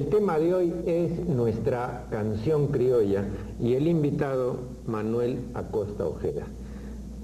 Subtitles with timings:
[0.00, 3.22] El tema de hoy es nuestra canción criolla
[3.60, 6.46] y el invitado Manuel Acosta Ojeda,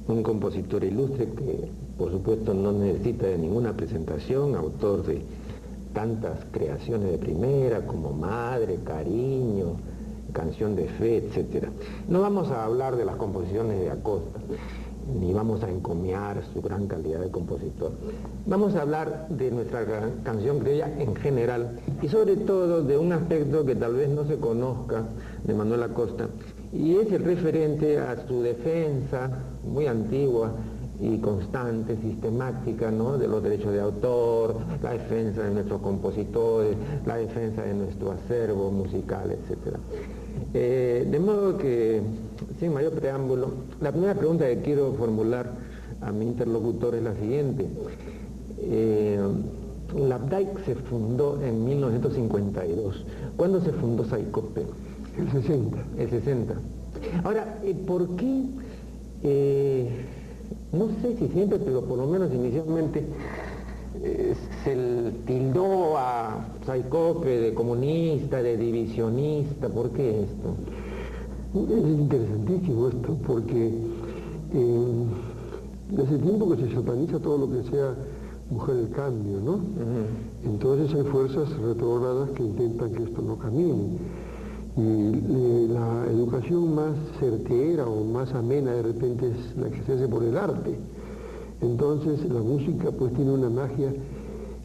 [0.09, 5.23] un compositor ilustre que por supuesto no necesita de ninguna presentación, autor de
[5.95, 9.77] tantas creaciones de primera como Madre, Cariño,
[10.35, 11.69] Canción de Fe, etc.
[12.09, 14.39] No vamos a hablar de las composiciones de Acosta,
[15.15, 17.93] ni vamos a encomiar su gran calidad de compositor.
[18.47, 19.85] Vamos a hablar de nuestra
[20.23, 24.37] canción criolla en general y sobre todo de un aspecto que tal vez no se
[24.37, 25.05] conozca
[25.45, 26.29] de Manuel Acosta
[26.73, 29.31] y es el referente a su defensa
[29.65, 30.53] muy antigua
[31.01, 33.19] y constante, sistemática, ¿no?
[33.19, 38.71] de los derechos de autor, la defensa de nuestros compositores, la defensa de nuestro acervo
[38.71, 39.77] musical, etc.
[40.55, 42.01] Eh, de modo que,
[42.59, 43.49] sin mayor preámbulo,
[43.81, 45.53] la primera pregunta que quiero formular
[46.01, 47.67] a mi interlocutor es la siguiente.
[48.59, 49.21] Eh,
[49.97, 53.05] la DAIC se fundó en 1952.
[53.37, 54.63] ¿Cuándo se fundó Saicope?
[55.19, 55.79] El 60.
[55.99, 56.55] El 60.
[57.25, 58.45] Ahora, eh, ¿por qué,
[60.73, 63.05] no sé si siempre, pero por lo menos inicialmente,
[64.65, 70.55] se tildó a Saicope de comunista, de divisionista, ¿por qué esto?
[71.55, 73.69] Es interesantísimo esto, porque
[74.55, 75.05] eh,
[75.91, 77.95] desde tiempo que se sataniza todo lo que sea
[78.51, 79.61] mujer del cambio, ¿no?
[80.45, 83.99] Entonces hay fuerzas retrógradas que intentan que esto no camine.
[84.77, 89.95] Y eh, la educación más certera o más amena de repente es la que se
[89.95, 90.77] hace por el arte.
[91.61, 93.93] Entonces la música pues tiene una magia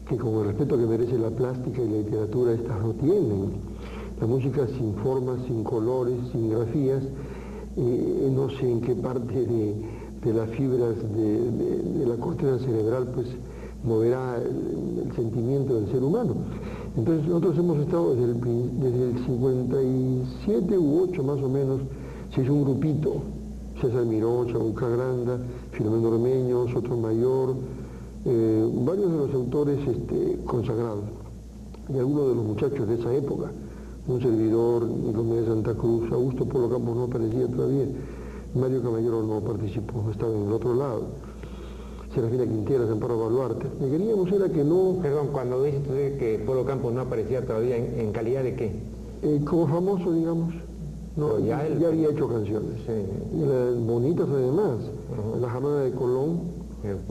[0.08, 3.52] que con el respeto que merece la plástica y la literatura estas no tienen.
[4.20, 7.02] La música sin formas, sin colores, sin grafías,
[7.76, 13.28] eh, no sé en qué parte de, las fibras de, la corteza cerebral pues
[13.82, 16.34] moverá el, sentimiento del ser humano.
[16.96, 21.80] Entonces nosotros hemos estado desde el, desde el 57 u 8 más o menos,
[22.34, 23.14] se hizo un grupito,
[23.80, 25.38] César Miró, Chabuca Granda,
[25.72, 27.54] Filomeno Ormeño, Sotomayor,
[28.24, 31.04] eh, varios de los autores este, consagrados
[31.92, 33.50] y algunos de los muchachos de esa época,
[34.06, 37.86] un servidor, Nicolás de Santa Cruz, Augusto Polo Campos no aparecía todavía,
[38.54, 41.02] Mario Caballero no participó, estaba en el otro lado,
[42.14, 43.68] Serafina Quintera, Amparo Baluarte.
[43.80, 44.98] Lo que queríamos era que no...
[45.00, 48.72] Perdón, cuando dice que Polo Campos no aparecía todavía, ¿en, calidad de qué?
[49.22, 50.52] Eh, como famoso, digamos.
[51.16, 52.80] No, ya, había hecho canciones.
[53.86, 54.78] bonitas además.
[55.40, 56.40] La jamada de Colón,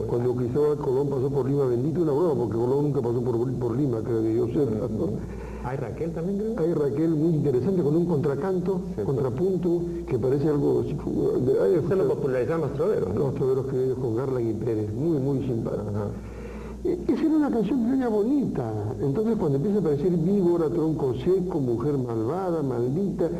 [0.08, 4.00] cuando Cristóbal Colón pasó por Lima, bendito una broma, porque Colón nunca pasó por, Lima,
[4.02, 4.66] creo que yo sé.
[5.64, 6.58] Hay Raquel también, creo.
[6.58, 10.82] Hay Raquel muy interesante con un contracanto, contrapunto, que parece algo...
[10.82, 13.14] Eso lo popularizamos los troveros.
[13.14, 15.84] Los troveros ellos con Garland y Pérez, muy, muy simpático.
[16.84, 18.72] E, esa era una canción criolla bonita.
[19.00, 23.30] Entonces cuando empieza a aparecer víbora, tronco seco, mujer malvada, maldita,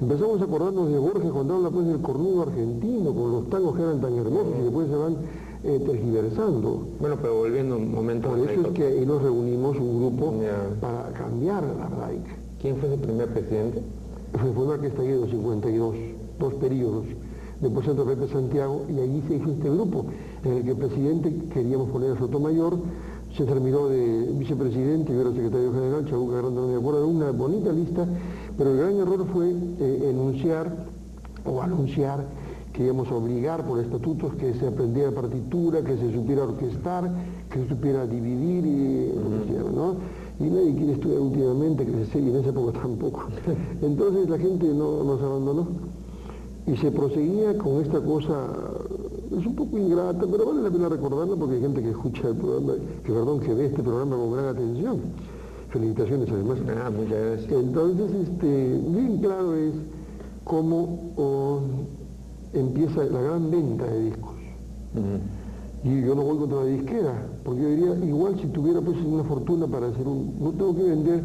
[0.00, 3.82] empezamos a acordarnos de Borges cuando habla pues del cornudo argentino, con los tangos que
[3.82, 5.16] eran tan hermosos y después se van
[5.64, 6.86] eh, tergiversando.
[7.00, 8.28] Bueno, pero volviendo un momento...
[8.28, 10.34] Por eso es que ahí nos reunimos un grupo
[10.80, 12.24] para cambiar la RAIC.
[12.60, 13.82] ¿Quién fue su primer presidente?
[14.54, 15.94] Fue, orquesta de 52,
[16.38, 17.04] dos periodos.
[17.60, 20.06] Después Santo Pepe Santiago y ahí se hizo este grupo,
[20.44, 22.76] en el que el presidente queríamos poner a Sotomayor,
[23.36, 27.72] se terminó de vicepresidente, yo era secretario general, Chabuca Grande no me acuerdo, una bonita
[27.72, 28.06] lista,
[28.56, 30.72] pero el gran error fue eh, enunciar
[31.44, 32.24] o anunciar
[32.72, 37.10] que íbamos a obligar por estatutos que se aprendiera partitura, que se supiera orquestar,
[37.50, 39.12] que se supiera dividir y,
[39.74, 39.94] ¿no?
[40.40, 43.26] y nadie quiere estudiar últimamente, que se y en esa época tampoco.
[43.80, 45.68] Entonces la gente no, nos abandonó
[46.66, 48.48] y se proseguía con esta cosa,
[49.30, 52.36] es un poco ingrata, pero vale la pena recordarla porque hay gente que escucha el
[52.36, 52.74] programa,
[53.04, 55.00] que perdón, que ve este programa con gran atención.
[55.70, 56.58] Felicitaciones además.
[56.68, 57.52] Ah, muchas gracias.
[57.52, 59.74] Entonces, este, bien claro es
[60.44, 61.60] cómo oh,
[62.52, 64.34] empieza la gran venta de discos.
[65.82, 69.24] Y yo no voy contra la disquera, porque yo diría, igual si tuviera pues una
[69.24, 70.34] fortuna para hacer un...
[70.40, 71.22] No tengo que vender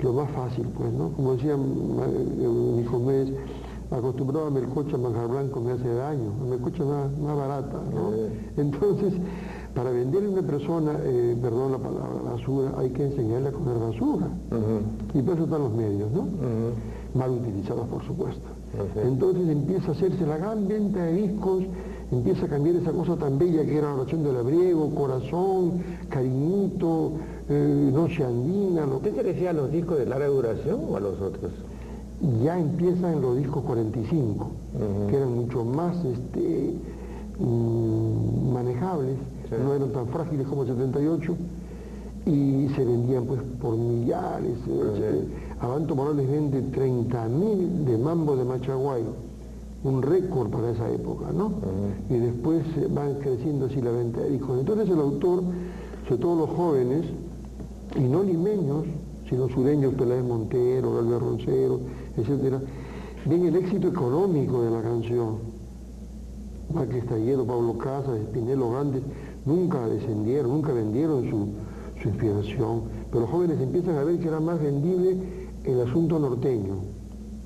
[0.00, 1.10] lo más fácil, pues, ¿no?
[1.10, 3.28] Como decía mi hijo Mes,
[3.90, 8.10] acostumbrado a melcocha manjar blanco me hace daño, melcocha más, más barata, ¿no?
[8.56, 9.14] Entonces,
[9.74, 13.78] para venderle a una persona, eh, perdón la palabra, basura, hay que enseñarle a comer
[13.78, 14.28] basura.
[15.12, 16.28] Y por eso están los medios, ¿no?
[17.14, 18.48] Mal utilizados, por supuesto.
[19.02, 21.64] Entonces empieza a hacerse la gran venta de discos,
[22.10, 27.12] empieza a cambiar esa cosa tan bella que era la oración del abriego, corazón, cariñito,
[27.48, 28.86] eh, noche andina.
[28.86, 28.96] Lo...
[28.96, 31.52] ¿Usted se refiere a los discos de larga duración o a los otros?
[32.42, 34.50] Ya empiezan los discos 45,
[35.08, 36.74] que eran mucho más este,
[37.38, 39.16] mm, manejables,
[39.62, 41.36] no eran tan frágiles como el 78,
[42.26, 44.56] y se vendían pues por millares.
[44.62, 45.28] Okay.
[45.60, 49.02] Abanto Morales vende 30.000 de mambo de Machaguay,
[49.84, 51.52] un récord para esa época, ¿no?
[52.08, 52.62] Y después
[52.92, 54.58] van creciendo así la venta de discos.
[54.58, 55.42] Entonces el autor,
[56.08, 57.04] sobre todo los jóvenes,
[57.96, 58.84] y no limeños,
[59.28, 61.80] sino sureños, Peláez Montero, Galvez Roncero,
[62.16, 62.62] etc.,
[63.26, 65.38] ven el éxito económico de la canción.
[66.70, 69.02] Vázquez Talledo, Pablo Casas, Espinelo Grandes,
[69.44, 71.48] nunca descendieron, nunca vendieron su,
[72.06, 75.16] inspiración, pero los jóvenes empiezan a ver que era más vendible
[75.64, 76.74] el asunto norteño,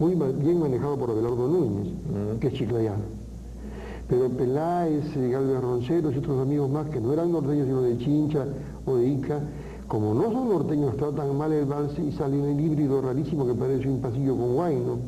[0.00, 1.92] muy bien manejado por Abelardo Núñez,
[2.40, 3.04] que es chiclayano.
[4.08, 8.46] Pero Peláez, Galvez Ronceros y otros amigos más que no eran norteños sino de Chincha
[8.84, 9.42] o de Ica,
[9.88, 13.88] como no son norteños, tratan mal el vals y sale un híbrido rarísimo que parece
[13.88, 14.98] un pasillo con Guayno,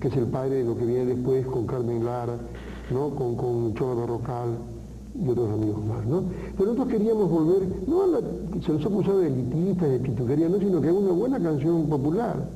[0.00, 2.36] que es el padre de lo que viene después con Carmen Lara,
[2.92, 3.10] ¿no?
[3.10, 4.50] con, con Chola Barrocal
[5.20, 6.06] y otros amigos más.
[6.06, 6.22] ¿no?
[6.56, 8.20] Pero nosotros queríamos volver, no a la,
[8.64, 12.48] se nos acusado de elitista, de pituquería, no, sino que es una buena canción popular,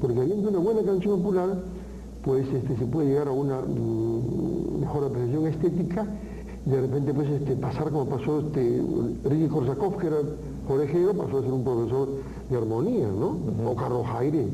[0.00, 1.48] porque habiendo una buena canción popular,
[2.22, 6.06] pues este, se puede llegar a una mm, mejor apreciación estética
[6.64, 8.80] y de repente pues este, pasar como pasó este,
[9.24, 10.18] Ricky Korsakov, que era
[10.68, 12.08] orejero, pasó a ser un profesor
[12.50, 13.36] de armonía, ¿no?
[13.70, 14.46] O Carlos Jaire,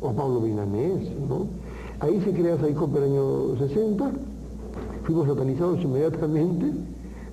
[0.00, 1.46] o Pablo Vinanés, ¿no?
[2.00, 4.10] Ahí se crea Saico por el año 60,
[5.04, 6.66] fuimos satanizados inmediatamente,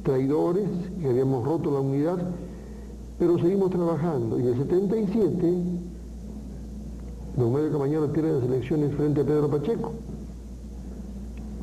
[0.03, 0.69] traidores,
[1.00, 2.19] que habíamos roto la unidad,
[3.18, 4.39] pero seguimos trabajando.
[4.39, 5.53] Y en el 77,
[7.38, 9.94] don Mario Camañano pierde las elecciones frente a Pedro Pacheco.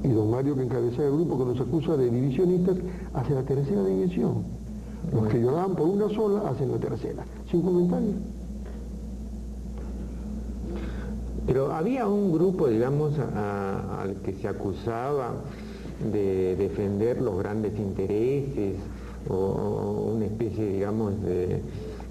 [0.04, 2.76] Y don Mario, que encabeza el grupo que nos acusa de divisionistas,
[3.14, 4.57] hace la tercera división.
[5.12, 7.24] Los que lloraban por una sola hacen la tercera.
[7.50, 8.14] Sin comentarios.
[11.46, 15.32] Pero había un grupo, digamos, al que se acusaba
[16.12, 18.76] de defender los grandes intereses
[19.28, 21.62] o, una especie, digamos, de,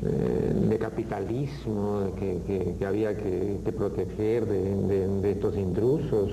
[0.04, 6.32] eh, capitalismo que, había que, proteger de, estos intrusos.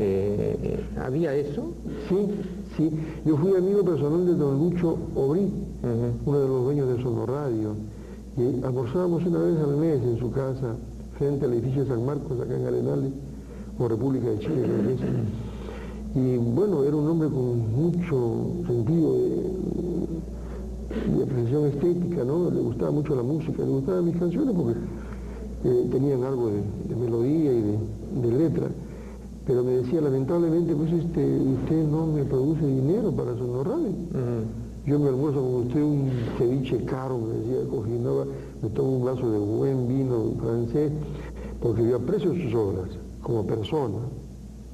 [0.00, 1.72] Eh, eh, ¿Había eso?
[2.08, 2.26] Sí,
[2.76, 2.90] sí.
[3.24, 5.50] Yo fui amigo personal de don Lucho Obrí,
[6.24, 7.74] uno de los dueños de Sonoradio,
[8.36, 10.74] y almorzábamos una vez al mes en su casa,
[11.18, 13.12] frente al edificio de San Marcos, acá en Arenales,
[13.78, 14.66] o República de Chile,
[16.14, 19.52] Y bueno, era un hombre con mucho sentido de,
[21.22, 22.50] apreciación estética, ¿no?
[22.50, 24.78] Le gustaba mucho la música, le gustaban mis canciones porque
[25.64, 27.62] eh, tenían algo de, melodía y
[28.20, 28.68] de, letra.
[29.46, 33.42] Pero me decía, lamentablemente, pues este, usted no me produce dinero para su.
[34.84, 38.24] Yo me almuerzo con usted un ceviche caro, me decía Cojinova,
[38.62, 40.90] me tomo un vaso de buen vino francés,
[41.60, 42.88] porque yo aprecio sus obras
[43.22, 43.98] como persona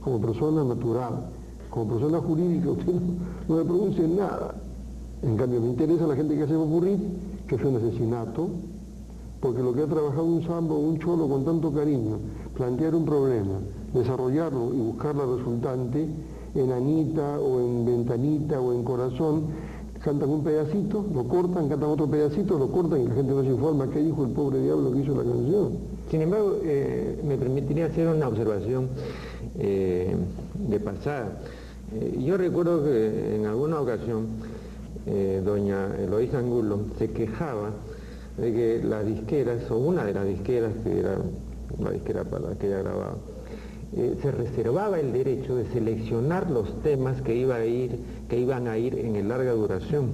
[0.09, 1.26] como persona natural,
[1.70, 2.94] como persona jurídica, usted
[3.49, 4.55] no, me produce nada.
[5.23, 6.99] En cambio, me interesa la gente que hace ocurrir
[7.47, 8.49] que fue un asesinato,
[9.41, 12.19] porque lo que ha trabajado un sambo un cholo con tanto cariño,
[12.55, 13.59] plantear un problema,
[13.93, 16.06] desarrollarlo y buscar la resultante
[16.55, 19.46] en Anita o en Ventanita o en Corazón,
[20.02, 23.49] cantan un pedacito, lo cortan, cantan otro pedacito, lo cortan y la gente no se
[23.49, 25.73] informa qué dijo el pobre diablo que hizo la canción.
[26.11, 28.88] Sin embargo, eh, me permitiría hacer una observación
[29.58, 30.14] eh,
[30.69, 31.41] de pasada.
[31.94, 34.27] Eh, yo recuerdo que en alguna ocasión
[35.43, 37.70] doña Eloísa Angulo se quejaba
[38.36, 41.17] de que las disqueras, o una de las disqueras, que era
[41.79, 43.15] la disquera para la que ella grababa,
[43.94, 48.76] se reservaba el derecho de seleccionar los temas que, iba a ir, que iban a
[48.78, 50.12] ir en el larga duración.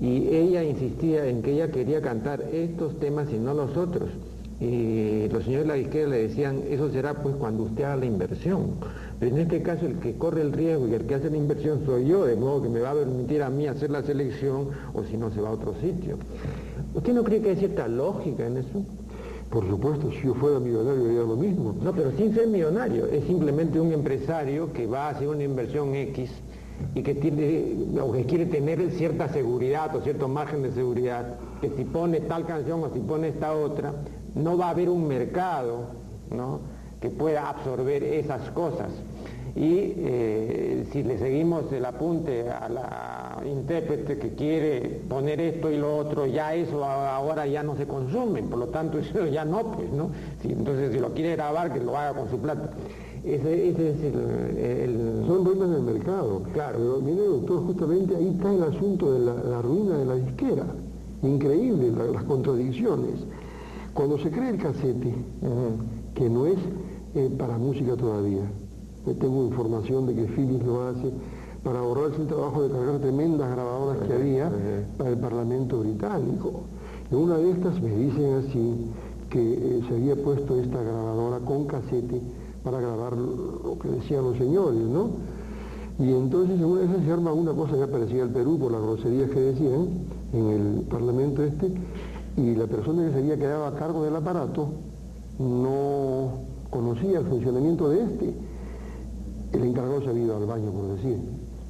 [0.00, 4.10] Y ella insistía en que ella quería cantar estos temas y no los otros
[4.58, 8.06] y los señores de la disquera le decían, eso será pues cuando usted haga la
[8.06, 8.70] inversión.
[9.18, 11.84] Pero en este caso el que corre el riesgo y el que hace la inversión
[11.84, 15.04] soy yo, de modo que me va a permitir a mí hacer la selección o
[15.04, 16.16] si no se va a otro sitio.
[16.94, 18.82] ¿Usted no cree que hay cierta lógica en eso?
[19.50, 21.74] Por supuesto, si yo fuera millonario haría lo mismo.
[21.80, 25.94] No, pero sin ser millonario, es simplemente un empresario que va a hacer una inversión
[25.94, 26.30] X
[26.94, 31.70] y que tiene o que quiere tener cierta seguridad o cierto margen de seguridad, que
[31.70, 33.94] si pone tal canción o si pone esta otra,
[34.34, 35.86] no va a haber un mercado
[37.00, 38.90] que pueda absorber esas cosas.
[39.56, 45.78] Y eh, si le seguimos el apunte a la intérprete que quiere poner esto y
[45.78, 49.72] lo otro, ya eso ahora ya no se consume, por lo tanto eso ya no,
[49.72, 50.10] pues, ¿no?
[50.44, 52.70] entonces si lo quiere grabar, que lo haga con su plata.
[53.24, 56.42] Ese, es el, Son ruinas del mercado.
[56.52, 56.78] Claro.
[56.78, 60.66] Pero mire, doctor, justamente ahí está el asunto de la, ruina de la disquera.
[61.22, 63.24] Increíble las contradicciones.
[63.94, 65.12] Cuando se crea el casete,
[66.14, 66.58] que no es
[67.16, 68.44] eh, para música todavía,
[69.14, 71.12] tengo información de que Philips lo hace
[71.62, 74.50] para ahorrarse el trabajo de cargar tremendas grabadoras que había
[74.96, 76.62] para el Parlamento británico.
[77.10, 78.90] En una de estas me dicen así
[79.30, 82.20] que eh, se había puesto esta grabadora con casete
[82.62, 85.10] para grabar lo que decían los señores, ¿no?
[85.98, 88.70] Y entonces en una de esas se arma una cosa que parecía el Perú por
[88.70, 89.88] las groserías que decían
[90.32, 91.72] en el Parlamento este,
[92.36, 94.68] y la persona que se había quedado a cargo del aparato
[95.38, 96.32] no
[96.70, 98.34] conocía el funcionamiento de este.
[99.56, 101.18] El encargado se había ido al baño, por decir.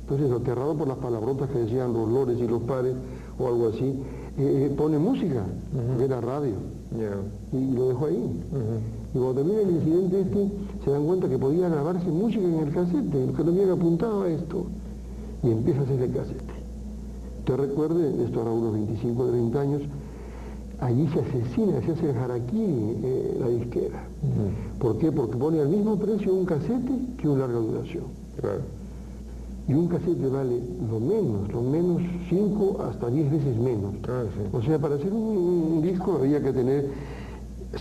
[0.02, 2.94] Entonces, aterrado por las palabrotas que decían los lores y los pares
[3.38, 3.84] o algo así,
[4.38, 5.44] eh, eh, pone música,
[6.00, 6.54] era radio,
[7.52, 8.42] y lo dejó ahí.
[9.14, 10.48] Y cuando termina el incidente este,
[10.84, 14.28] se dan cuenta que podía grabarse música en el casete, que no habían apuntado a
[14.28, 14.66] esto,
[15.42, 16.54] y empieza a hacer el casete.
[17.44, 19.82] Te recuerde, esto era unos 25 o 30 años,
[20.80, 22.16] allí se asesina, se hace el
[23.04, 24.04] eh, la disquera.
[24.78, 25.11] ¿Por qué?
[25.11, 28.04] Porque pone al mismo precio un casete que un larga duración.
[29.68, 33.95] Y un casete vale lo menos, lo menos 5 hasta 10 veces menos.
[34.09, 36.88] Ah, o sea, para hacer un, disco había que tener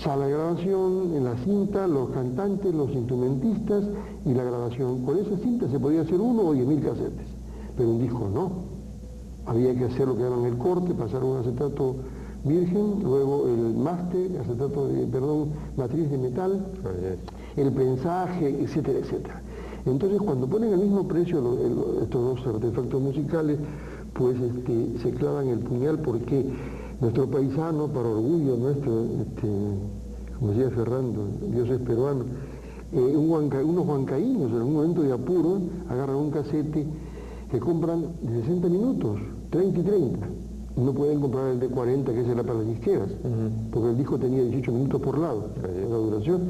[0.01, 3.83] sala de grabación, en la cinta, los cantantes, los instrumentistas
[4.25, 5.05] y la grabación.
[5.05, 7.27] Con esa cinta se podía hacer uno o diez mil casetes,
[7.77, 8.51] pero un disco no.
[9.45, 11.97] Había que hacer lo que llaman el corte, pasar un acetato
[12.45, 16.65] virgen, luego el máster, acetato de, perdón, matriz de metal,
[17.57, 19.41] el prensaje, etcétera, etcétera.
[19.85, 21.37] Entonces, cuando ponen el mismo precio
[22.01, 23.59] estos dos artefactos musicales,
[24.13, 26.45] pues este, se clavan el puñal porque
[27.01, 29.47] nuestro paisano, para orgullo nuestro, este,
[30.39, 32.23] como decía Ferrando, Dios es peruano,
[32.93, 35.59] eh, unos huancaínos en un momento de apuro
[35.89, 36.85] agarran un casete
[37.51, 40.27] que compran de 60 minutos, 30 y 30.
[40.77, 43.09] No pueden comprar el de 40 que era para las disqueras,
[43.71, 45.49] porque el disco tenía 18 minutos por lado,
[45.89, 46.41] la duración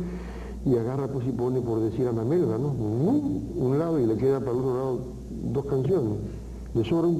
[0.65, 2.69] y agarra pues y pone por decir a Mamelga, ¿no?
[2.69, 4.99] Un lado y le queda para el otro lado
[5.53, 6.17] dos canciones.
[6.73, 7.15] Le sobran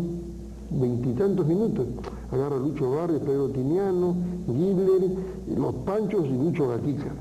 [0.72, 1.86] veintitantos minutos.
[2.32, 4.16] Agarra Lucho Barrio, Pedro Tiniano,
[4.48, 5.12] Gibler,
[5.58, 7.12] Los Panchos y Lucho Gatica.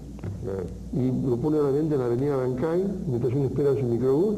[0.92, 4.36] Y lo pone a la venta en la avenida Bancay, mientras uno espera su microbús,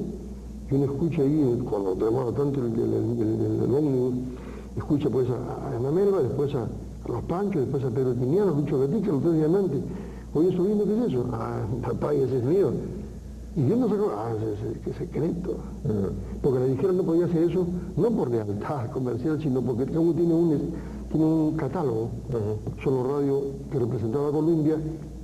[0.70, 4.14] y uno escucha ahí, cuando demora tanto el, el, ómnibus,
[4.76, 6.66] escucha pues a, a Mamelga, después a,
[7.08, 9.80] Los Panchos, después a Pedro Tiniano, Lucho Gatica, los tres diamantes.
[10.34, 11.24] Oye, sobrino, ¿qué es eso?
[11.32, 12.70] Ah, papá, ese es mío.
[13.56, 14.32] Y yo no sacó, ah,
[14.84, 15.56] qué secreto.
[16.42, 17.66] Porque la dijeron no podía hacer eso,
[17.96, 20.58] no por lealtad comercial, sino porque cada uno tiene un,
[21.10, 22.10] tiene un catálogo.
[22.84, 23.42] Solo radio
[23.72, 24.76] que representaba a Columbia,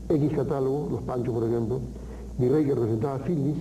[0.09, 1.81] X catálogo, Los Panchos, por ejemplo,
[2.39, 3.59] mi rey que representaba a Phillips,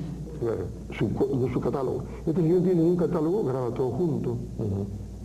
[0.97, 1.09] su,
[1.51, 2.03] su, catálogo.
[2.25, 4.37] Este señor tiene un catálogo, graba todo junto.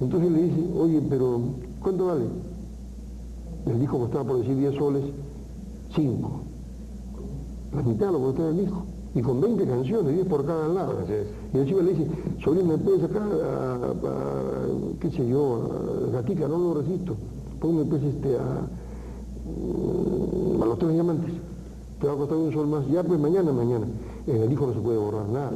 [0.00, 1.40] Entonces le dice, oye, pero
[1.82, 2.24] ¿cuánto vale?
[3.66, 5.04] El disco costaba por decir 10 soles,
[5.94, 6.40] cinco.
[7.74, 8.84] La mitad lo costó el hijo.
[9.14, 10.94] Y con 20 canciones, 10 por cada lado.
[11.54, 12.06] Y el chico le dice,
[12.44, 13.94] sobrino, ¿me puede sacar a,
[15.00, 15.70] qué sé yo,
[16.10, 16.46] a Gatica?
[16.46, 17.16] No lo resisto.
[17.58, 18.68] Ponme pues este a,
[19.46, 21.32] mm, a los tres diamantes.
[21.98, 22.86] Te va a costar un sol más.
[22.88, 23.86] Ya pues mañana, mañana.
[24.26, 25.50] En el disco no se puede borrar nada.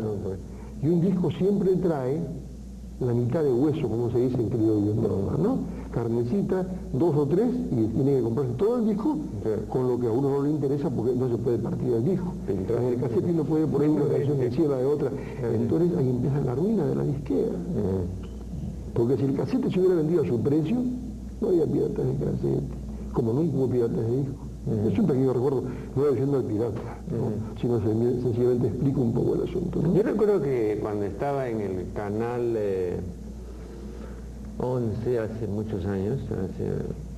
[0.82, 2.22] Y un disco siempre trae
[3.00, 5.58] la mitad de hueso, como se dice en criollo, ¿no?
[5.90, 9.16] Carnecita, dos o tres, y tiene que comprarse todo el disco,
[9.68, 12.32] con lo que a uno no le interesa porque no se puede partir el disco.
[12.46, 15.10] En el casete no puede poner una canción encima de otra.
[15.52, 17.52] Entonces ahí empieza la ruina de la disquera.
[18.94, 20.76] Porque si el casete se hubiera vendido a su precio,
[21.40, 22.60] no había piratas de casete,
[23.12, 24.49] como nunca hubo piratas de disco.
[24.70, 26.98] Es un pequeño recuerdo, no estoy diciendo al pirata,
[27.60, 29.82] sino sencillamente explico un poco el asunto.
[29.94, 32.56] Yo recuerdo que cuando estaba en el canal
[34.58, 36.70] 11 hace muchos años, hace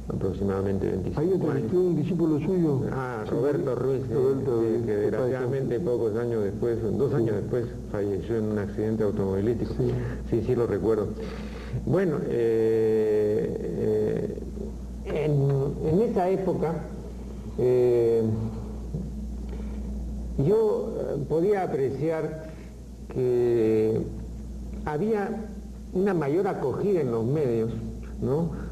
[0.09, 2.81] aproximadamente 25 Ahí entrevisté un discípulo suyo.
[2.91, 9.05] Ah, Roberto Ruiz, que desgraciadamente pocos años después, dos años después, falleció en un accidente
[9.05, 9.75] automovilístico.
[10.31, 11.09] Sí, sí, lo recuerdo.
[11.85, 14.39] Bueno, eh,
[15.05, 16.75] eh, en esa época
[17.59, 18.23] eh,
[20.39, 22.51] yo eh, podía apreciar
[23.13, 24.01] que
[24.85, 25.49] había
[25.93, 27.71] una mayor acogida en los medios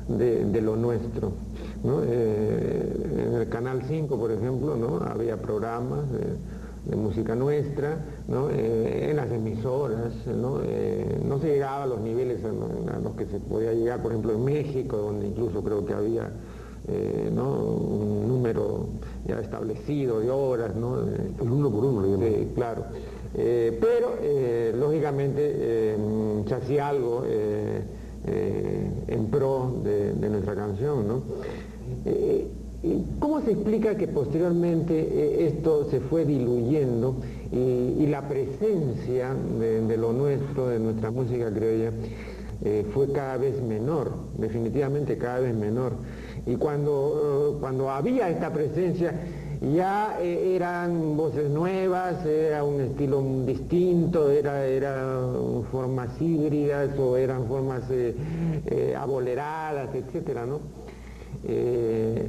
[0.09, 1.33] de, lo nuestro.
[1.85, 4.97] Eh, en el Canal 5, por ejemplo, ¿no?
[5.05, 10.61] había programas de, música nuestra, en las emisoras, ¿no?
[11.41, 14.97] se llegaba a los niveles a los que se podía llegar, por ejemplo, en México,
[14.97, 16.31] donde incluso creo que había
[16.89, 18.87] eh, un número
[19.27, 20.99] ya establecido de horas, ¿no?
[20.99, 22.85] el uno por uno, sí, claro.
[23.35, 25.97] Eh, pero, eh, lógicamente,
[26.49, 27.23] se hacía algo
[28.27, 31.07] en pro de, nuestra canción.
[31.07, 31.23] ¿no?
[33.19, 37.17] ¿Cómo se explica que posteriormente esto se fue diluyendo
[37.53, 41.93] y, la presencia de, lo nuestro, de nuestra música criolla,
[42.93, 45.93] fue cada vez menor, definitivamente cada vez menor?
[46.47, 49.15] Y cuando, cuando había esta presencia,
[49.61, 57.47] ya eh, eran voces nuevas, era un estilo distinto, era, eran formas híbridas o eran
[57.47, 58.15] formas eh,
[58.67, 60.61] eh, aboleradas, etcétera, ¿no?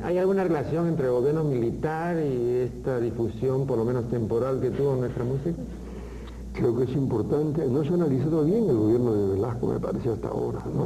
[0.03, 4.69] ¿Hay alguna relación entre el gobierno militar y esta difusión, por lo menos temporal, que
[4.69, 5.61] tuvo nuestra música?
[6.53, 10.09] Creo que es importante, no se ha analizado bien el gobierno de Velasco, me parece,
[10.09, 10.85] hasta ahora, ¿no?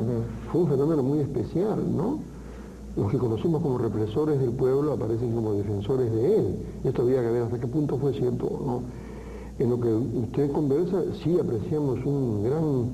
[0.52, 2.20] Fue un fenómeno muy especial, ¿no?
[2.96, 6.56] Los que conocimos como represores del pueblo aparecen como defensores de él.
[6.84, 8.82] Esto había que ver hasta qué punto fue cierto o no.
[9.60, 12.86] En lo que usted conversa, sí apreciamos un gran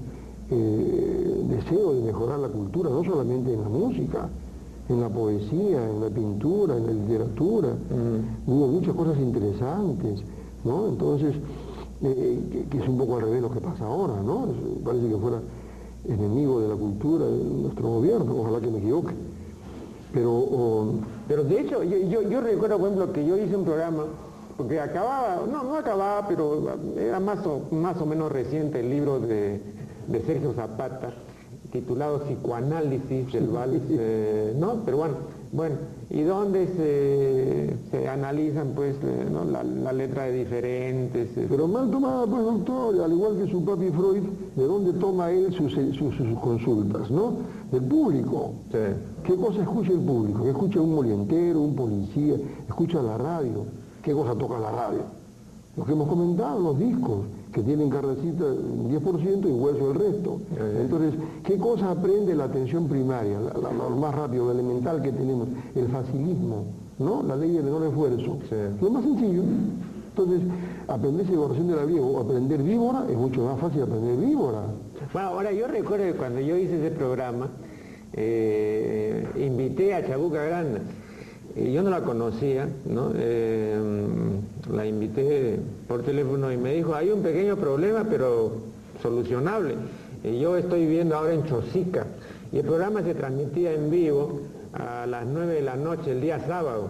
[0.50, 4.30] eh, deseo de mejorar la cultura, no solamente en la música,
[4.90, 7.70] en la poesía, en la pintura, en la literatura.
[7.70, 8.52] Mm.
[8.52, 10.22] Hubo muchas cosas interesantes,
[10.64, 10.88] ¿no?
[10.88, 11.36] Entonces,
[12.02, 14.48] eh, eh, que, es un poco al revés lo que pasa ahora, ¿no?
[14.84, 15.40] Parece que fuera
[16.08, 19.14] enemigo de la cultura de nuestro gobierno, ojalá que me equivoque.
[20.14, 20.94] Pero,
[21.28, 24.06] pero de hecho, yo, recuerdo, por ejemplo, que yo hice un programa,
[24.58, 29.20] porque acababa, no, no acababa, pero era más o, más o menos reciente el libro
[29.20, 29.62] de,
[30.26, 31.14] Sergio Zapata,
[31.72, 34.82] titulado Psicoanálisis del Vals, eh, ¿no?
[34.86, 34.98] Pero
[35.54, 35.76] bueno,
[36.10, 39.28] y donde se, analizan pues eh,
[39.84, 41.36] la, letra de diferentes...
[41.36, 44.24] Eh, Pero mal tomada pues doctor, al igual que su papi Freud,
[44.56, 45.76] ¿de dónde toma él sus,
[46.40, 47.12] consultas?
[47.12, 47.34] ¿No?
[47.70, 48.54] Del público.
[49.24, 50.44] ¿Qué cosa escucha el público?
[50.44, 52.36] ¿Qué escucha un molientero, un policía?
[52.68, 53.66] ¿Escucha la radio?
[54.02, 55.02] ¿Qué cosa toca la radio?
[55.76, 60.40] Lo que hemos comentado, los discos que tienen carnecita un 10% y hueso el resto.
[60.80, 63.40] Entonces, ¿qué cosa aprende la atención primaria?
[63.40, 66.66] lo más rápido, lo elemental que tenemos, el facilismo,
[67.00, 67.24] ¿no?
[67.24, 68.38] La ley del menor esfuerzo.
[68.82, 69.44] Lo más sencillo.
[70.10, 70.42] Entonces,
[70.88, 74.64] aprender oración de la vida o aprender víbora es mucho más fácil aprender víbora.
[75.14, 77.50] Bueno, ahora yo recuerdo que cuando yo hice ese programa,
[78.14, 80.82] eh, invité a Chabuca Granda
[81.56, 83.12] yo no la conocía, ¿no?
[83.16, 83.78] Eh,
[84.72, 88.54] la invité por teléfono y me dijo, hay un pequeño problema, pero
[89.02, 89.76] solucionable.
[90.24, 92.06] Y yo estoy viviendo ahora en Chosica
[92.52, 94.42] y el programa se transmitía en vivo
[94.74, 96.90] a las 9 de la noche el día sábado.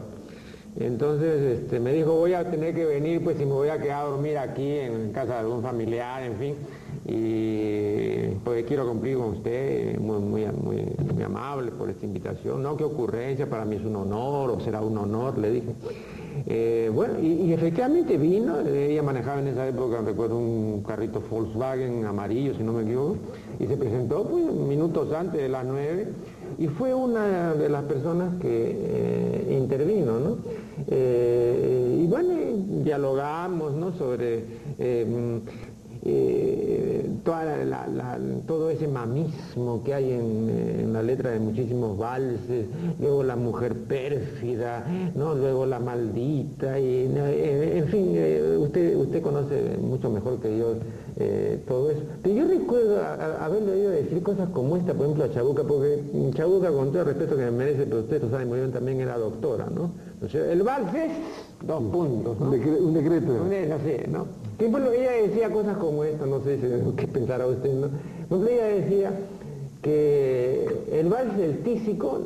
[0.79, 4.05] Entonces este, me dijo, voy a tener que venir, pues si me voy a quedar
[4.05, 6.55] a dormir aquí en casa de algún familiar, en fin
[7.13, 12.63] y pues quiero cumplir con usted, muy, muy, muy, amable por esta invitación.
[12.63, 15.69] No, qué ocurrencia, para mí es un honor, o será un honor, le dije.
[16.47, 22.55] Eh, bueno, y, efectivamente vino, ella manejaba en esa época, recuerdo, un carrito Volkswagen amarillo,
[22.55, 23.17] si no me equivoco,
[23.59, 26.07] y se presentó pues, minutos antes de las nueve,
[26.57, 30.37] y fue una de las personas que eh, intervino, ¿no?
[30.87, 32.29] Eh, y bueno,
[32.83, 33.91] dialogamos, ¿no?
[33.93, 34.43] Sobre
[36.03, 37.07] eh,
[38.47, 42.65] todo ese mamismo que hay en, la letra de muchísimos valses,
[42.99, 44.85] luego la mujer pérfida,
[45.15, 45.35] ¿no?
[45.35, 50.75] luego la maldita, y, eh, en fin, eh, usted, usted conoce mucho mejor que yo
[51.67, 52.01] todo eso.
[52.23, 52.99] Pero yo recuerdo
[53.39, 56.01] haberle oído decir cosas como esta, por ejemplo, a Chabuca, porque
[56.33, 58.99] Chabuca, con todo el respeto que me merece, pero usted lo sabe muy bien, también
[59.01, 59.91] era doctora, ¿no?
[60.21, 61.11] El vals es
[61.65, 62.37] dos puntos.
[62.39, 63.33] Un, decreto.
[63.33, 64.27] no sé, ¿no?
[64.69, 68.47] bueno, ella decía cosas como esto, no sé si, qué pensará usted, ¿no?
[68.47, 69.11] Ella decía
[69.81, 72.21] que el vals del tísico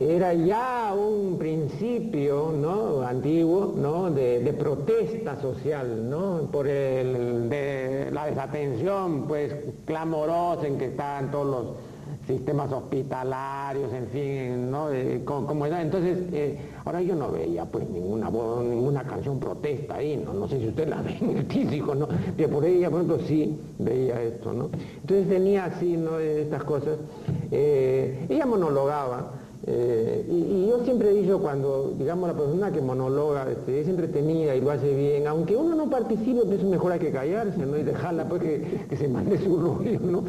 [0.00, 3.02] era ya un principio ¿no?
[3.02, 4.10] antiguo ¿no?
[4.10, 6.48] De, protesta social ¿no?
[6.50, 11.89] por el, de la desatención pues clamorosa en que estaban todos los
[12.30, 14.88] sistemas hospitalarios, en fin, ¿no?
[15.24, 20.32] como, Entonces, eh, ahora yo no veía pues ninguna voz, ninguna canción protesta ahí, ¿no?
[20.32, 22.08] No sé si usted la ve en el tísico, ¿no?
[22.36, 24.70] Que por ella, por ejemplo, sí veía esto, ¿no?
[25.00, 26.18] Entonces tenía así, ¿no?
[26.18, 26.98] Estas cosas.
[27.50, 29.32] Eh, ella monologaba,
[29.66, 34.54] eh, y, yo siempre he dicho cuando, digamos, la persona que monologa este, es entretenida
[34.54, 37.76] y lo hace bien, aunque uno no participe, pues mejor hay que callarse, ¿no?
[37.76, 40.24] Y dejarla pues que, se mande su rollo, ¿no?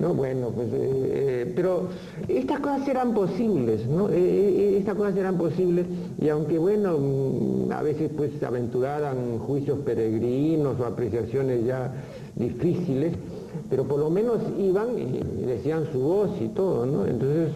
[0.00, 1.88] No, bueno, pues, eh, eh, pero
[2.28, 4.08] estas cosas eran posibles, ¿no?
[4.08, 5.86] estas cosas eran posibles
[6.20, 11.92] y aunque, bueno, mm, a veces pues aventuraran juicios peregrinos o apreciaciones ya
[12.34, 13.14] difíciles,
[13.68, 17.06] pero por lo menos iban y decían su voz y todo, ¿no?
[17.06, 17.52] Entonces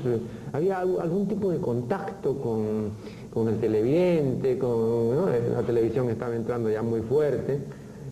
[0.52, 7.00] había algún tipo de contacto con, el televidente, con, la televisión estaba entrando ya muy
[7.02, 7.60] fuerte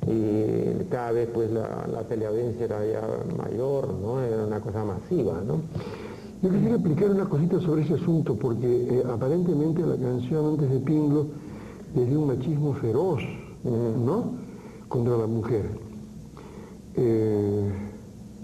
[0.06, 3.02] y cada vez pues la, la teleaudiencia era ya
[3.36, 4.20] mayor, ¿no?
[4.22, 5.42] era una cosa masiva.
[5.44, 5.60] ¿no?
[6.40, 10.78] Yo quisiera explicar una cosita sobre ese asunto, porque eh, aparentemente la canción antes de
[10.78, 11.26] Pinglo
[11.96, 13.20] es de un machismo feroz,
[13.64, 14.34] ¿no?
[14.88, 15.64] Contra la mujer.
[16.94, 17.70] Eh,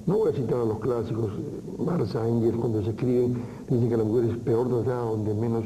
[0.07, 1.31] No voy a citar a los clásicos,
[1.79, 3.37] Marx, Engels, cuando se escriben,
[3.71, 5.65] dicen que la mujer es peor tratada donde menos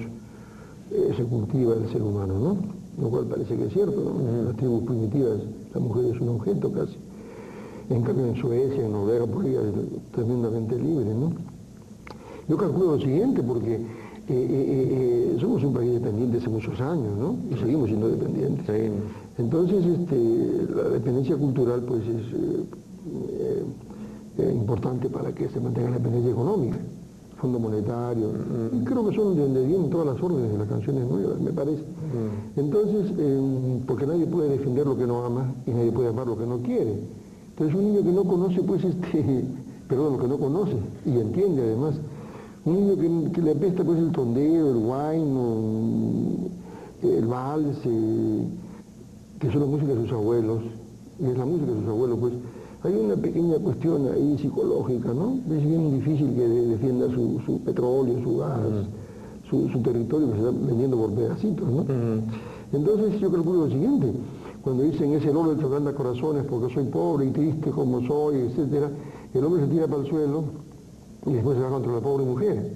[0.92, 2.57] eh, se cultiva el ser humano, ¿no?
[3.03, 4.38] Lo cual parece que es cierto, ¿no?
[4.38, 5.38] En las tribus primitivas
[5.74, 6.96] la mujer es un objeto casi.
[7.90, 11.33] En cambio en Suecia, en Noruega, por ahí es tremendamente libre, ¿no?
[12.48, 13.81] Yo calculo lo siguiente, porque eh,
[14.29, 17.37] eh, somos un país dependiente hace muchos años, ¿no?
[17.51, 18.92] Y seguimos siendo dependientes.
[19.37, 22.78] Entonces, este, la dependencia cultural, pues, es
[24.44, 26.79] importante para que se mantenga la dependencia económica.
[27.38, 28.33] Fondo Monetario,
[28.72, 31.53] y creo que son de donde vienen todas las órdenes de las canciones nuevas, me
[31.53, 31.85] parece.
[32.57, 36.37] Entonces, eh, porque nadie puede defender lo que no ama y nadie puede amar lo
[36.37, 36.98] que no quiere.
[37.51, 39.44] Entonces un niño que no conoce, pues este,
[39.88, 41.94] perdón, lo que no conoce, y entiende además,
[42.64, 46.51] un niño que, le apesta pues el tondeo, el wine,
[47.03, 48.48] el vals, eh,
[49.38, 50.62] que son las músicas de sus abuelos,
[51.20, 52.33] y es la música de sus abuelos, pues
[52.85, 55.38] hay una pequeña cuestión ahí psicológica, ¿no?
[55.53, 58.59] Es bien difícil que defienda su, petróleo, su gas,
[59.51, 61.85] su, territorio que se está vendiendo por pedacitos, ¿no?
[62.73, 64.12] Entonces yo calculo lo siguiente,
[64.62, 68.37] cuando dicen ese el oro del que corazones porque soy pobre y triste como soy,
[68.41, 68.91] etcétera,
[69.35, 70.45] el hombre se tira para el suelo
[71.27, 72.73] y después se va contra la pobre mujer,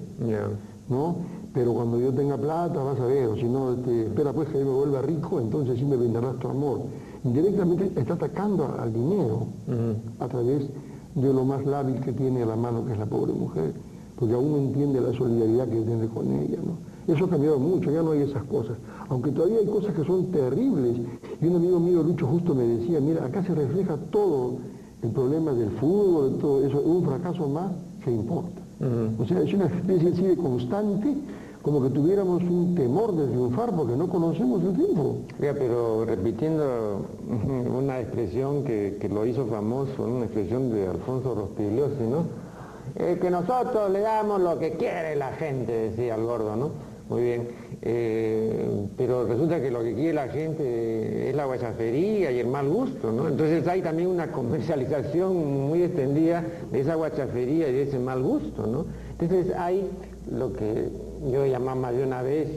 [0.89, 1.15] ¿no?
[1.53, 4.59] Pero cuando yo tenga plata vas a ver, o si no, este, espera pues que
[4.59, 6.81] yo me vuelva rico, entonces sí me brindarás tu amor
[7.23, 9.47] directamente está atacando al dinero
[10.19, 10.63] a través
[11.15, 13.73] de lo más lábil que tiene a la mano, que es la pobre mujer,
[14.17, 16.57] porque aún no entiende la solidaridad que tiene con ella.
[16.65, 17.13] ¿no?
[17.13, 18.77] Eso ha cambiado mucho, ya no hay esas cosas.
[19.09, 20.97] Aunque todavía hay cosas que son terribles.
[21.41, 24.53] Y un amigo mío, Lucho, justo me decía, mira, acá se refleja todo
[25.01, 27.71] el problema del fútbol, de todo eso, un fracaso más
[28.03, 28.61] que importa.
[29.17, 31.15] O sea, es una especie así de constante
[31.63, 35.15] como que tuviéramos un temor de triunfar porque no conocemos el tiempo.
[35.39, 37.05] pero repitiendo
[37.77, 42.25] una expresión que, lo hizo famoso, una expresión de Alfonso Rospigliosi, ¿no?
[42.95, 46.71] Eh, que nosotros le damos lo que quiere la gente, decía el gordo, ¿no?
[47.09, 47.47] Muy bien.
[47.81, 52.67] Eh, pero resulta que lo que quiere la gente es la guachafería y el mal
[52.67, 53.29] gusto, ¿no?
[53.29, 58.67] Entonces hay también una comercialización muy extendida de esa guachafería y de ese mal gusto,
[58.67, 58.85] ¿no?
[59.17, 59.89] Entonces hay
[60.29, 60.89] lo que
[61.31, 62.47] yo llamaba más de una vez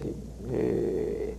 [0.51, 1.35] eh,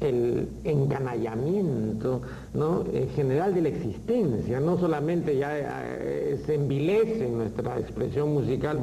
[0.00, 2.20] el encanallamiento
[2.52, 2.84] ¿no?
[2.92, 8.78] en general de la existencia, no solamente ya eh, se envilece nuestra expresión musical,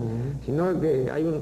[0.46, 1.36] sino que hay, un,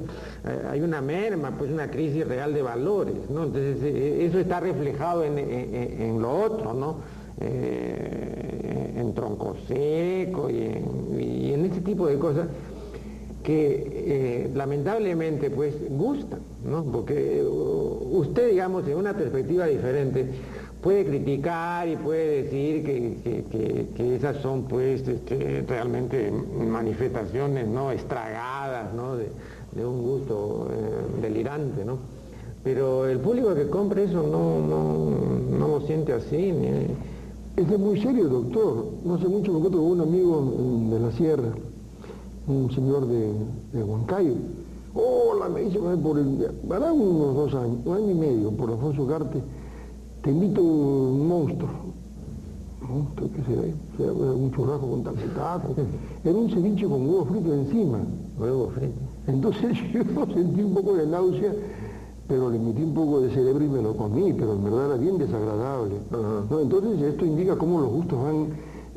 [0.45, 3.43] eh, hay una merma, pues una crisis real de valores, ¿no?
[3.45, 6.97] entonces eso está reflejado en, lo otro, ¿no?
[7.41, 10.83] en tronco seco y
[11.49, 12.47] y en este tipo de cosas
[13.43, 16.83] que eh, lamentablemente pues gustan, ¿no?
[16.83, 20.27] porque uh, usted, digamos, en una perspectiva diferente,
[20.81, 29.15] puede criticar y puede decir que, esas son pues este, realmente manifestaciones no estragadas ¿no?
[29.15, 29.29] De,
[29.85, 31.97] un gusto eh, delirante, ¿no?
[32.63, 34.59] Pero el público que compra eso no,
[35.57, 36.53] no, lo siente así.
[37.55, 38.85] es muy serio, doctor.
[39.05, 41.53] No hace mucho me encuentro con un amigo de la sierra
[42.49, 43.31] un señor de,
[43.73, 44.33] de Huancayo.
[44.93, 49.05] Hola, me dice, por el, para unos dos años, un año y medio, por Alfonso
[49.05, 49.41] Garte,
[50.23, 51.69] te invito un monstruo.
[52.81, 53.61] ¿Monstruo qué será?
[53.97, 55.67] Será un churrasco con tapetazo.
[56.23, 57.99] Era un ceviche con huevo frito encima.
[58.39, 58.99] Huevo frito.
[59.27, 61.53] Entonces yo sentí un poco de náusea,
[62.27, 64.95] pero le metí un poco de cerebro y me lo comí, pero en verdad era
[64.97, 65.95] bien desagradable.
[66.61, 68.47] Entonces esto indica cómo los gustos van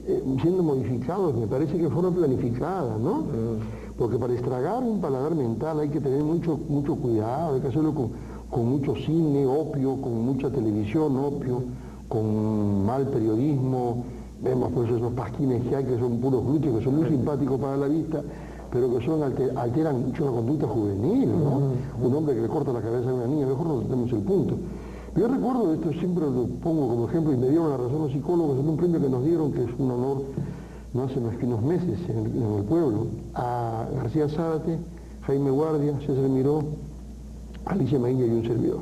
[0.04, 3.18] eh, siendo modificados, me parece que fueron planificadas, ¿no?
[3.18, 3.96] Mm.
[3.96, 7.94] Porque para estragar un paladar mental hay que tener mucho, mucho cuidado, hay que hacerlo
[8.50, 11.62] con, mucho cine, opio, con mucha televisión, opio,
[12.08, 14.04] con mal periodismo,
[14.42, 17.76] vemos pues esos pasquines que hay que son puros glúteos, que son muy simpáticos para
[17.76, 18.22] la vista,
[18.72, 21.60] pero que son alteran mucho la conducta juvenil, ¿no?
[21.60, 22.06] Mm.
[22.06, 24.56] Un hombre que le corta la cabeza a una niña, mejor no tenemos el punto.
[25.14, 28.58] Yo recuerdo, esto siempre lo pongo como ejemplo, y me dieron la razón los psicólogos
[28.58, 30.22] en un premio que nos dieron, que es un honor,
[30.94, 34.78] no hace más que unos meses en el, pueblo, a García Zárate,
[35.26, 36.64] Jaime Guardia, César Miró,
[37.66, 38.80] Alicia Maíña y un servidor.